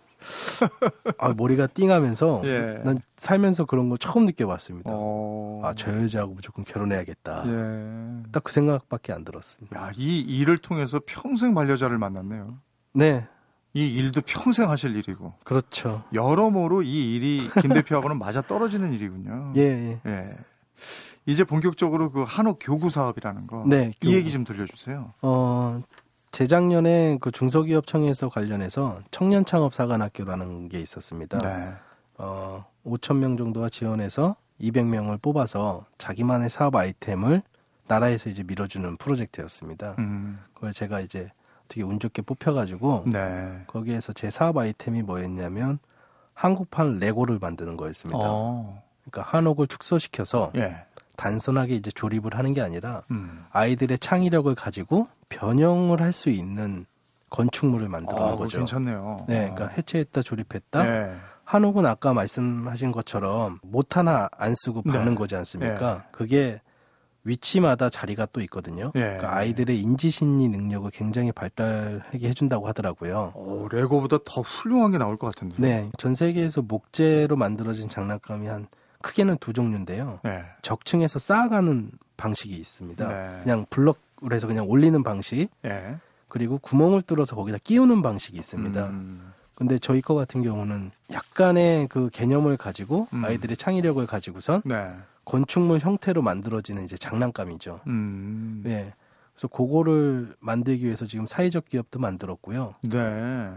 아, 1.17 1.33
머리가 1.35 1.67
띵하면서 1.67 2.41
예. 2.45 2.81
난 2.83 2.99
살면서 3.17 3.65
그런 3.65 3.89
거 3.89 3.97
처음 3.97 4.25
느껴봤습니다. 4.25 4.91
어... 4.93 5.61
아, 5.63 5.73
저 5.75 5.91
여자하고 5.91 6.33
무조건 6.33 6.63
결혼해야겠다. 6.65 7.43
예. 7.47 8.31
딱그 8.31 8.51
생각밖에 8.51 9.13
안 9.13 9.23
들었습니다. 9.23 9.81
야, 9.81 9.91
이 9.95 10.19
일을 10.19 10.57
통해서 10.57 10.99
평생 11.05 11.53
반려자를 11.53 11.97
만났네요. 11.97 12.57
네. 12.93 13.27
이 13.73 13.87
일도 13.95 14.21
평생 14.25 14.69
하실 14.69 14.95
일이고. 14.95 15.33
그렇죠. 15.43 16.03
여러모로 16.13 16.81
이 16.83 17.15
일이 17.15 17.49
김 17.61 17.71
대표하고는 17.73 18.19
맞아 18.19 18.41
떨어지는 18.41 18.93
일이군요. 18.93 19.53
예, 19.55 19.61
예. 19.61 19.99
예. 20.05 20.37
이제 21.25 21.43
본격적으로 21.43 22.11
그 22.11 22.23
한옥 22.23 22.59
교구 22.61 22.89
사업이라는 22.89 23.47
거. 23.47 23.63
네. 23.67 23.91
이 24.01 24.05
교구. 24.05 24.15
얘기 24.15 24.31
좀 24.31 24.43
들려주세요. 24.43 25.13
어, 25.21 25.81
재작년에 26.31 27.17
그 27.21 27.31
중소기업청에서 27.31 28.29
관련해서 28.29 28.99
청년 29.11 29.45
창업 29.45 29.73
사관학교라는 29.73 30.69
게 30.69 30.79
있었습니다. 30.79 31.37
네. 31.39 31.73
어, 32.17 32.65
5천 32.85 33.17
명 33.17 33.37
정도가 33.37 33.69
지원해서 33.69 34.35
200명을 34.59 35.21
뽑아서 35.21 35.85
자기만의 35.97 36.49
사업 36.49 36.75
아이템을 36.75 37.41
나라에서 37.87 38.29
이제 38.29 38.43
밀어주는 38.43 38.97
프로젝트였습니다. 38.97 39.95
음. 39.99 40.39
그걸 40.53 40.71
제가 40.73 41.01
이제 41.01 41.29
되게 41.71 41.83
운 41.83 41.99
좋게 41.99 42.21
뽑혀가지고 42.23 43.05
네. 43.07 43.63
거기에서 43.67 44.11
제 44.11 44.29
사업 44.29 44.57
아이템이 44.57 45.03
뭐였냐면 45.03 45.79
한국판 46.33 46.99
레고를 46.99 47.39
만드는 47.39 47.77
거였습니다. 47.77 48.19
어. 48.21 48.83
그러니까 49.05 49.31
한옥을 49.31 49.67
축소시켜서 49.67 50.51
예. 50.57 50.85
단순하게 51.15 51.75
이제 51.75 51.89
조립을 51.89 52.37
하는 52.37 52.53
게 52.53 52.61
아니라 52.61 53.03
음. 53.11 53.45
아이들의 53.51 53.99
창의력을 53.99 54.53
가지고 54.53 55.07
변형을 55.29 56.01
할 56.01 56.11
수 56.11 56.29
있는 56.29 56.85
건축물을 57.29 57.87
만들어는 57.87 58.33
아, 58.33 58.35
거죠. 58.35 58.57
괜찮네요. 58.57 59.25
네, 59.29 59.49
그러니까 59.53 59.67
해체했다 59.69 60.21
조립했다. 60.23 60.83
네. 60.83 61.15
한옥은 61.45 61.85
아까 61.85 62.13
말씀하신 62.13 62.91
것처럼 62.91 63.59
못 63.63 63.95
하나 63.95 64.27
안 64.37 64.53
쓰고 64.55 64.81
네. 64.85 64.91
박는 64.91 65.11
네. 65.11 65.15
거지 65.15 65.37
않습니까? 65.37 65.93
네. 65.99 66.03
그게 66.11 66.61
위치마다 67.23 67.89
자리가 67.89 68.27
또 68.33 68.41
있거든요. 68.41 68.91
예. 68.95 68.99
그러니까 68.99 69.35
아이들의 69.35 69.79
인지심리 69.79 70.49
능력을 70.49 70.89
굉장히 70.91 71.31
발달하게 71.31 72.27
해준다고 72.27 72.67
하더라고요. 72.67 73.33
오, 73.35 73.67
레고보다 73.69 74.19
더 74.25 74.41
훌륭한 74.41 74.91
게 74.91 74.97
나올 74.97 75.17
것 75.17 75.27
같은데. 75.27 75.55
네, 75.57 75.91
전 75.97 76.15
세계에서 76.15 76.63
목재로 76.63 77.35
만들어진 77.35 77.89
장난감이 77.89 78.47
한 78.47 78.67
크게는 79.01 79.37
두 79.39 79.53
종류인데요. 79.53 80.19
예. 80.25 80.43
적층에서 80.61 81.19
쌓아가는 81.19 81.91
방식이 82.17 82.55
있습니다. 82.55 83.07
네. 83.07 83.39
그냥 83.43 83.65
블럭을 83.69 84.31
해서 84.31 84.47
그냥 84.47 84.67
올리는 84.69 85.01
방식. 85.03 85.49
예. 85.65 85.97
그리고 86.27 86.59
구멍을 86.59 87.01
뚫어서 87.01 87.35
거기다 87.35 87.57
끼우는 87.63 88.01
방식이 88.01 88.37
있습니다. 88.37 88.87
음. 88.87 89.33
근데 89.55 89.77
저희 89.77 90.01
거 90.01 90.15
같은 90.15 90.41
경우는 90.41 90.91
약간의 91.11 91.87
그 91.87 92.09
개념을 92.09 92.57
가지고 92.57 93.07
음. 93.13 93.25
아이들의 93.25 93.57
창의력을 93.57 94.05
가지고선 94.07 94.61
네. 94.65 94.91
건축물 95.31 95.79
형태로 95.79 96.21
만들어지는 96.21 96.83
이제 96.83 96.97
장난감이죠. 96.97 97.79
음. 97.87 98.63
예. 98.65 98.93
그래서 99.33 99.47
그거를 99.47 100.35
만들기 100.41 100.83
위해서 100.83 101.05
지금 101.07 101.25
사회적 101.25 101.69
기업도 101.69 101.99
만들었고요. 101.99 102.75
네. 102.83 103.51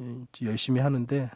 예, 0.00 0.46
열심히 0.46 0.80
하는데 0.80 1.30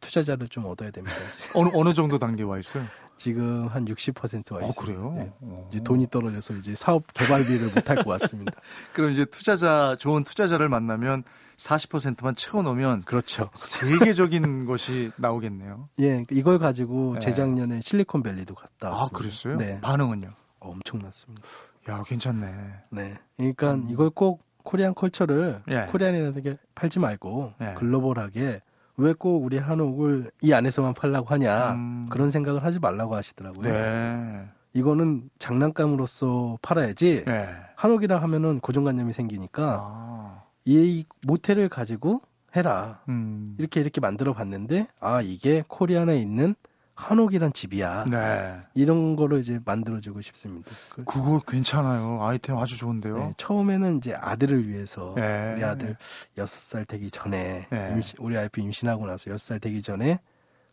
투자자를 0.00 0.48
좀 0.48 0.64
얻어야 0.64 0.90
됩니다. 0.90 1.16
어느 1.54 1.70
어느 1.72 1.94
정도 1.94 2.18
단계 2.18 2.42
와 2.42 2.58
있어요? 2.58 2.84
지금 3.16 3.68
한 3.68 3.84
60%와 3.84 4.58
어, 4.58 4.68
있어요. 4.68 4.84
그래요? 4.84 5.12
네. 5.16 5.32
이제 5.70 5.84
돈이 5.84 6.08
떨어져서 6.08 6.54
이제 6.54 6.74
사업 6.74 7.04
개발비를 7.12 7.66
못할 7.66 7.94
것 7.94 8.06
같습니다. 8.06 8.52
그럼 8.92 9.12
이제 9.12 9.24
투자자 9.24 9.94
좋은 10.00 10.24
투자자를 10.24 10.68
만나면 10.68 11.22
40%만 11.62 12.34
채워놓으면 12.34 13.02
그렇죠. 13.02 13.50
세계적인 13.54 14.64
것이 14.66 15.12
나오겠네요. 15.16 15.88
예, 16.00 16.24
이걸 16.30 16.58
가지고 16.58 17.14
네. 17.14 17.20
재작년에 17.20 17.80
실리콘밸리도 17.82 18.54
갔다 18.54 18.88
아, 18.88 18.90
왔습니다. 18.90 19.04
아, 19.14 19.18
그랬어요? 19.18 19.56
네. 19.56 19.80
반응은요? 19.80 20.30
엄청났습니다. 20.60 21.42
야, 21.88 22.02
괜찮네. 22.04 22.46
네. 22.90 23.14
그러니까 23.36 23.74
음. 23.74 23.86
이걸 23.90 24.10
꼭 24.10 24.42
코리안 24.64 24.94
컬처를 24.94 25.62
예. 25.70 25.88
코리안에게 25.90 26.56
팔지 26.74 26.98
말고 27.00 27.54
예. 27.60 27.74
글로벌하게 27.78 28.60
왜 28.96 29.12
꼭 29.14 29.42
우리 29.44 29.58
한옥을 29.58 30.30
이 30.42 30.52
안에서만 30.52 30.94
팔라고 30.94 31.26
하냐 31.28 31.72
음. 31.72 32.06
그런 32.10 32.30
생각을 32.30 32.62
하지 32.64 32.78
말라고 32.78 33.14
하시더라고요. 33.16 33.62
네. 33.72 34.44
이거는 34.74 35.28
장난감으로서 35.38 36.58
팔아야지 36.62 37.24
네. 37.26 37.48
한옥이라 37.76 38.18
하면은 38.22 38.60
고정관념이 38.60 39.12
생기니까 39.12 39.80
아. 39.82 40.41
이 40.64 41.04
모텔을 41.22 41.68
가지고 41.68 42.22
해라. 42.54 43.00
음. 43.08 43.56
이렇게 43.58 43.80
이렇게 43.80 44.00
만들어 44.00 44.32
봤는데 44.32 44.86
아 45.00 45.20
이게 45.22 45.64
코리안에 45.68 46.18
있는 46.18 46.54
한옥이란 46.94 47.52
집이야. 47.52 48.04
네. 48.10 48.60
이런 48.74 49.16
거를 49.16 49.40
이제 49.40 49.58
만들어주고 49.64 50.20
싶습니다. 50.20 50.70
그 50.90 51.04
그거 51.04 51.40
괜찮아요. 51.40 52.22
아이템 52.22 52.58
아주 52.58 52.76
좋은데요. 52.76 53.16
네, 53.16 53.34
처음에는 53.38 53.96
이제 53.96 54.14
아들을 54.14 54.68
위해서 54.68 55.14
네. 55.16 55.54
우리 55.54 55.64
아들 55.64 55.96
6살 56.36 56.86
되기 56.86 57.10
전에 57.10 57.66
네. 57.70 57.90
임신, 57.92 58.18
우리 58.20 58.36
아이프 58.36 58.60
임신하고 58.60 59.06
나서 59.06 59.30
6살 59.30 59.60
되기 59.60 59.82
전에 59.82 60.20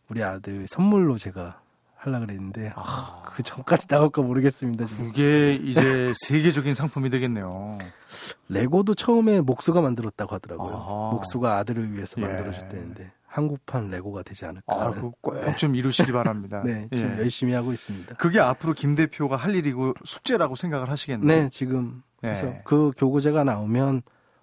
우리 0.08 0.22
아들 0.22 0.66
선물로 0.68 1.16
제가 1.18 1.60
하려 2.00 2.20
그랬는데 2.20 2.72
아, 2.76 3.22
그 3.26 3.42
전까지 3.42 3.86
나올까 3.86 4.22
모르겠습니다. 4.22 4.86
지금. 4.86 5.06
그게 5.08 5.54
이제 5.54 6.12
세계적인 6.16 6.72
상품이 6.72 7.10
되겠네요. 7.10 7.76
레고도 8.48 8.94
처음에 8.94 9.42
목수가 9.42 9.82
만들었다고 9.82 10.34
하더라고요. 10.34 10.72
아. 10.74 11.10
목수가 11.12 11.58
아들을 11.58 11.92
위해서 11.92 12.14
예. 12.22 12.26
만들어줬다는데 12.26 13.12
한국판 13.26 13.90
레고가 13.90 14.22
되지 14.22 14.46
않을까. 14.46 14.74
아, 14.74 14.90
꼭좀 15.20 15.76
이루시기 15.76 16.10
바랍니다. 16.10 16.62
네, 16.66 16.88
지금 16.90 17.16
예. 17.16 17.18
열심히 17.18 17.52
하고 17.52 17.72
있습니다. 17.72 18.16
그게 18.16 18.40
앞으로 18.40 18.72
김 18.72 18.94
대표가 18.94 19.36
할 19.36 19.54
일이고 19.54 19.92
숙제라고 20.02 20.56
생각을 20.56 20.88
하시겠네요. 20.88 21.42
네, 21.42 21.48
지금 21.50 22.02
그래서 22.20 22.46
예. 22.46 22.62
그 22.64 22.92
교구제가 22.96 23.44
나오면 23.44 24.02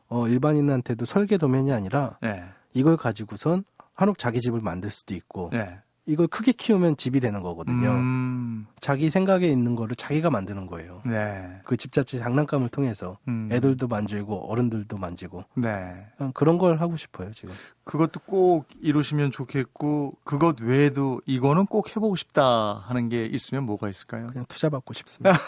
어, 0.09 0.27
일반인한테도 0.27 1.05
설계 1.05 1.37
도면이 1.37 1.73
아니라 1.73 2.19
예. 2.23 2.45
이걸 2.73 2.97
가지고선 2.97 3.65
한옥 3.95 4.19
자기 4.19 4.41
집을 4.41 4.61
만들 4.61 4.91
수도 4.91 5.15
있고 5.15 5.49
예. 5.53 5.79
이걸 6.09 6.27
크게 6.27 6.53
키우면 6.53 6.95
집이 6.95 7.19
되는 7.19 7.41
거거든요. 7.43 7.89
음. 7.91 8.65
자기 8.79 9.09
생각에 9.09 9.45
있는 9.47 9.75
거를 9.75 9.93
자기가 9.95 10.29
만드는 10.29 10.65
거예요. 10.67 11.01
네. 11.05 11.59
그 11.65 11.75
집 11.75 11.91
자체 11.91 12.17
장난감을 12.17 12.69
통해서 12.69 13.17
음. 13.27 13.49
애들도 13.51 13.87
만지고 13.89 14.49
어른들도 14.49 14.97
만지고. 14.97 15.41
네. 15.55 16.05
그런 16.33 16.57
걸 16.57 16.79
하고 16.79 16.95
싶어요, 16.95 17.31
지금. 17.33 17.53
그것도 17.83 18.21
꼭 18.21 18.67
이루시면 18.81 19.31
좋겠고 19.31 20.15
그것 20.23 20.61
외에도 20.61 21.21
이거는 21.25 21.65
꼭 21.65 21.89
해보고 21.95 22.15
싶다 22.15 22.83
하는 22.87 23.09
게 23.09 23.25
있으면 23.25 23.65
뭐가 23.65 23.89
있을까요? 23.89 24.27
그냥 24.27 24.45
투자 24.47 24.69
받고 24.69 24.93
싶습니다. 24.93 25.37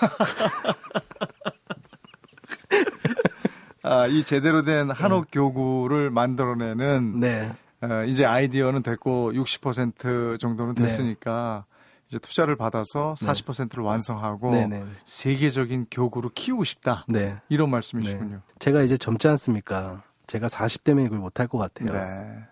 아, 3.81 4.07
이 4.07 4.23
제대로 4.23 4.63
된 4.63 4.91
한옥 4.91 5.25
네. 5.25 5.29
교구를 5.31 6.09
만들어내는 6.11 7.19
네. 7.21 7.51
어, 7.81 8.03
이제 8.05 8.25
아이디어는 8.25 8.83
됐고 8.83 9.33
60% 9.33 10.39
정도는 10.39 10.75
네. 10.75 10.83
됐으니까 10.83 11.65
네. 11.65 11.79
이제 12.09 12.19
투자를 12.19 12.55
받아서 12.55 13.13
40%를 13.17 13.83
완성하고 13.83 14.51
네네. 14.51 14.83
세계적인 15.05 15.87
교구로 15.91 16.31
키우고 16.33 16.63
싶다. 16.63 17.05
네. 17.07 17.37
이런 17.49 17.69
말씀이시군요. 17.69 18.35
네. 18.35 18.41
제가 18.57 18.81
이제 18.81 18.97
젊지 18.97 19.27
않습니까? 19.27 20.03
제가 20.27 20.47
40대면 20.47 21.05
이걸 21.05 21.19
못할 21.19 21.47
것 21.47 21.57
같아요. 21.57 21.91
네. 21.93 22.43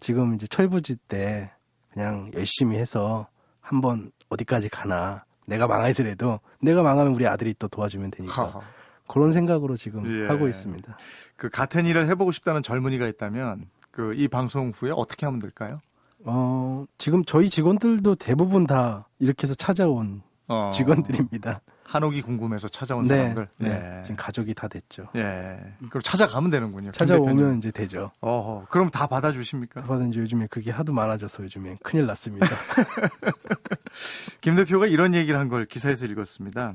지금 0.00 0.34
이제 0.34 0.46
철부지 0.46 0.96
때 1.08 1.50
그냥 1.92 2.30
열심히 2.34 2.76
해서 2.76 3.26
한번 3.60 4.12
어디까지 4.28 4.68
가나 4.68 5.24
내가 5.46 5.66
망하더라도 5.66 6.40
내가 6.60 6.82
망하면 6.82 7.14
우리 7.14 7.26
아들이 7.26 7.54
또 7.58 7.68
도와주면 7.68 8.10
되니까 8.10 8.46
하하. 8.46 8.60
그런 9.08 9.32
생각으로 9.32 9.76
지금 9.76 10.22
예. 10.22 10.26
하고 10.26 10.48
있습니다. 10.48 10.98
그 11.36 11.48
같은 11.48 11.86
일을 11.86 12.06
해보고 12.08 12.32
싶다는 12.32 12.62
젊은이가 12.62 13.06
있다면 13.06 13.66
그 13.96 14.14
이 14.14 14.28
방송 14.28 14.70
후에 14.74 14.90
어떻게 14.94 15.24
하면 15.26 15.38
될까요? 15.40 15.80
어, 16.24 16.84
지금 16.98 17.24
저희 17.24 17.48
직원들도 17.48 18.16
대부분 18.16 18.66
다 18.66 19.08
이렇게 19.18 19.44
해서 19.44 19.54
찾아온 19.54 20.22
어, 20.48 20.70
직원들입니다. 20.74 21.60
한옥이 21.84 22.20
궁금해서 22.20 22.68
찾아온 22.68 23.04
네, 23.04 23.08
사람들. 23.16 23.48
네. 23.58 23.68
네. 23.68 24.02
지금 24.02 24.16
가족이 24.16 24.54
다 24.54 24.66
됐죠. 24.68 25.06
예. 25.14 25.56
그럼 25.88 26.02
찾아가면 26.02 26.50
되는군요. 26.50 26.90
찾아오면 26.90 27.58
이제 27.58 27.70
되죠. 27.70 28.10
어, 28.20 28.66
그럼 28.68 28.90
다 28.90 29.06
받아주십니까? 29.06 29.82
다 29.82 29.86
받은지 29.86 30.18
요즘에 30.18 30.48
그게 30.48 30.70
하도 30.72 30.92
많아져서 30.92 31.44
요즘에 31.44 31.78
큰일 31.82 32.06
났습니다. 32.06 32.46
김 34.42 34.56
대표가 34.56 34.86
이런 34.86 35.14
얘기를 35.14 35.38
한 35.38 35.48
걸 35.48 35.64
기사에서 35.64 36.06
읽었습니다. 36.06 36.74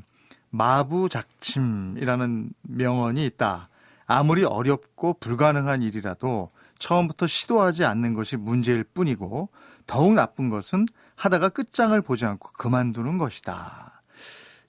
마부작침이라는 0.50 2.54
명언이 2.64 3.26
있다. 3.26 3.70
아무리 4.08 4.44
어렵고 4.44 5.16
불가능한 5.20 5.82
일이라도 5.82 6.52
처음부터 6.82 7.28
시도하지 7.28 7.86
않는 7.86 8.16
것이 8.16 8.36
문제일 8.36 8.84
뿐이고 8.84 9.50
더욱 9.88 10.14
나쁜 10.16 10.50
것은 10.50 10.88
하다가 11.16 11.50
끝장을 11.50 12.00
보지 12.02 12.26
않고 12.26 12.50
그만두는 12.54 13.18
것이다. 13.20 14.02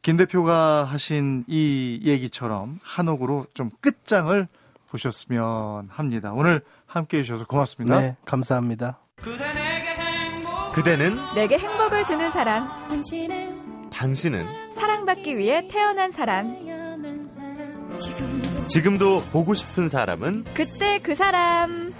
김 0.02 0.16
대표가 0.16 0.84
하신 0.84 1.44
이 1.46 2.00
얘기처럼 2.04 2.78
한옥으로 2.82 3.46
좀 3.54 3.70
끝장을 3.80 4.46
보셨으면 4.88 5.88
합니다. 5.90 6.32
오늘 6.34 6.60
함께 6.86 7.18
해주셔서 7.18 7.46
고맙습니다. 7.46 8.00
네, 8.00 8.16
감사합니다. 8.26 8.98
그대는 10.74 11.18
내게 11.34 11.56
행복을 11.56 12.04
주는 12.04 12.30
사람. 12.30 12.68
당신은 13.90 14.72
사랑받기 14.74 15.38
위해 15.38 15.66
태어난 15.68 16.10
사람. 16.10 16.56
지금도 18.66 19.22
보고 19.32 19.54
싶은 19.54 19.88
사람은 19.88 20.44
그때 20.54 20.98
그 21.02 21.14
사람. 21.14 21.91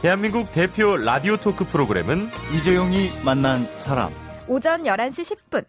대한민국 0.00 0.52
대표 0.52 0.96
라디오 0.96 1.36
토크 1.36 1.64
프로그램은 1.64 2.28
이재용이 2.54 3.08
만난 3.24 3.66
사람. 3.78 4.12
오전 4.46 4.82
11시 4.84 5.36
10분. 5.50 5.64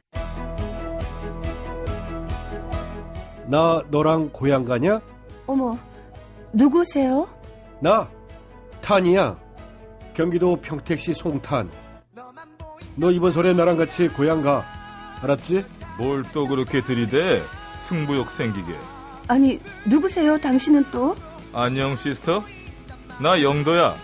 나 3.47 3.81
너랑 3.89 4.29
고향 4.31 4.65
가냐? 4.65 4.99
어머, 5.47 5.77
누구세요? 6.51 7.27
나 7.79 8.09
탄이야. 8.81 9.37
경기도 10.13 10.57
평택시 10.57 11.13
송탄. 11.13 11.71
너 12.95 13.11
이번 13.11 13.31
설에 13.31 13.53
나랑 13.53 13.77
같이 13.77 14.09
고향 14.09 14.41
가. 14.41 14.65
알았지? 15.21 15.65
뭘 15.97 16.23
또 16.33 16.47
그렇게 16.47 16.83
들이대? 16.83 17.41
승부욕 17.77 18.29
생기게. 18.29 18.73
아니, 19.27 19.59
누구세요? 19.85 20.37
당신은 20.37 20.85
또? 20.91 21.15
안녕, 21.53 21.95
시스터. 21.95 22.43
나 23.21 23.41
영도야. 23.41 23.95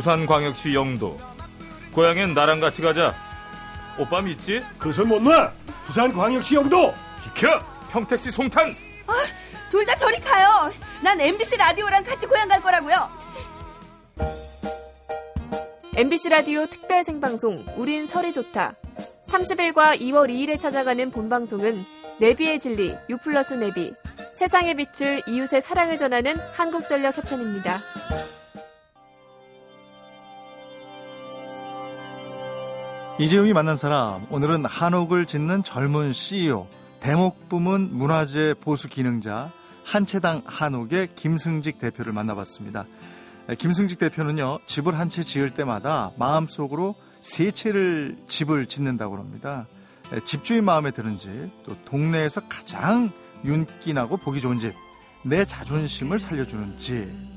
부산광역시 0.00 0.74
영도. 0.74 1.18
고향엔 1.94 2.34
나랑 2.34 2.60
같이 2.60 2.82
가자. 2.82 3.14
오빠 3.98 4.20
믿지? 4.20 4.62
그것을 4.78 5.06
못 5.06 5.22
놔! 5.22 5.50
부산광역시 5.86 6.54
영도! 6.56 6.92
비켜! 7.24 7.64
평택시 7.90 8.30
송탄! 8.30 8.76
아, 9.06 9.12
둘 9.70 9.86
다 9.86 9.96
저리 9.96 10.20
가요! 10.20 10.70
난 11.02 11.18
MBC 11.18 11.56
라디오랑 11.56 12.04
같이 12.04 12.26
고향 12.26 12.46
갈 12.46 12.60
거라고요! 12.60 13.08
MBC 15.94 16.28
라디오 16.28 16.66
특별 16.66 17.02
생방송 17.02 17.64
우린 17.78 18.06
설이 18.06 18.34
좋다. 18.34 18.74
30일과 19.28 19.98
2월 19.98 20.28
2일에 20.28 20.60
찾아가는 20.60 21.10
본방송은 21.10 21.86
내비의 22.20 22.60
진리, 22.60 22.94
유플러스 23.08 23.54
내비, 23.54 23.94
세상의 24.34 24.74
빛을 24.74 25.22
이웃의 25.26 25.62
사랑을 25.62 25.96
전하는 25.96 26.36
한국전력 26.52 27.16
협찬입니다. 27.16 27.80
이재용이 33.18 33.54
만난 33.54 33.76
사람, 33.76 34.26
오늘은 34.30 34.66
한옥을 34.66 35.24
짓는 35.24 35.62
젊은 35.62 36.12
CEO, 36.12 36.68
대목 37.00 37.48
부문 37.48 37.88
문화재 37.96 38.54
보수 38.60 38.88
기능자, 38.88 39.50
한채당 39.84 40.42
한옥의 40.44 41.08
김승직 41.16 41.78
대표를 41.78 42.12
만나봤습니다. 42.12 42.84
김승직 43.56 43.98
대표는요, 43.98 44.58
집을 44.66 44.98
한 44.98 45.08
채 45.08 45.22
지을 45.22 45.50
때마다 45.52 46.12
마음속으로 46.18 46.94
세 47.22 47.50
채를 47.50 48.18
집을 48.28 48.66
짓는다고 48.66 49.16
합니다. 49.16 49.66
집주인 50.24 50.64
마음에 50.64 50.90
드는 50.90 51.16
집, 51.16 51.30
또 51.64 51.74
동네에서 51.86 52.42
가장 52.48 53.10
윤기나고 53.46 54.18
보기 54.18 54.42
좋은 54.42 54.58
집, 54.58 54.74
내 55.24 55.46
자존심을 55.46 56.18
살려주는 56.18 56.76
집. 56.76 57.35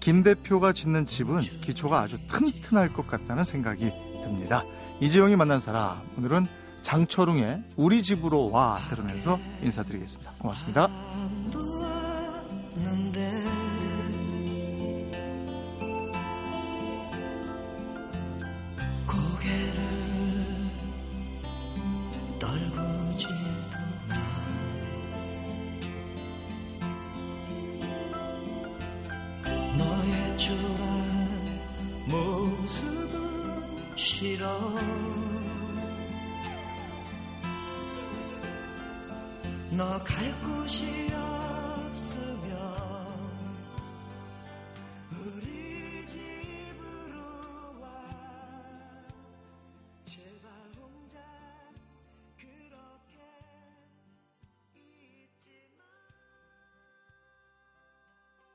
김 0.00 0.22
대표가 0.22 0.72
짓는 0.72 1.04
집은 1.06 1.40
기초가 1.40 2.00
아주 2.00 2.18
튼튼할 2.26 2.92
것 2.92 3.06
같다는 3.06 3.44
생각이 3.44 3.92
듭니다. 4.22 4.64
이재용이 5.00 5.36
만난 5.36 5.60
사람, 5.60 6.02
오늘은 6.16 6.46
장철웅의 6.82 7.62
우리 7.76 8.02
집으로 8.02 8.50
와 8.50 8.80
들으면서 8.88 9.38
인사드리겠습니다. 9.62 10.32
고맙습니다. 10.38 10.88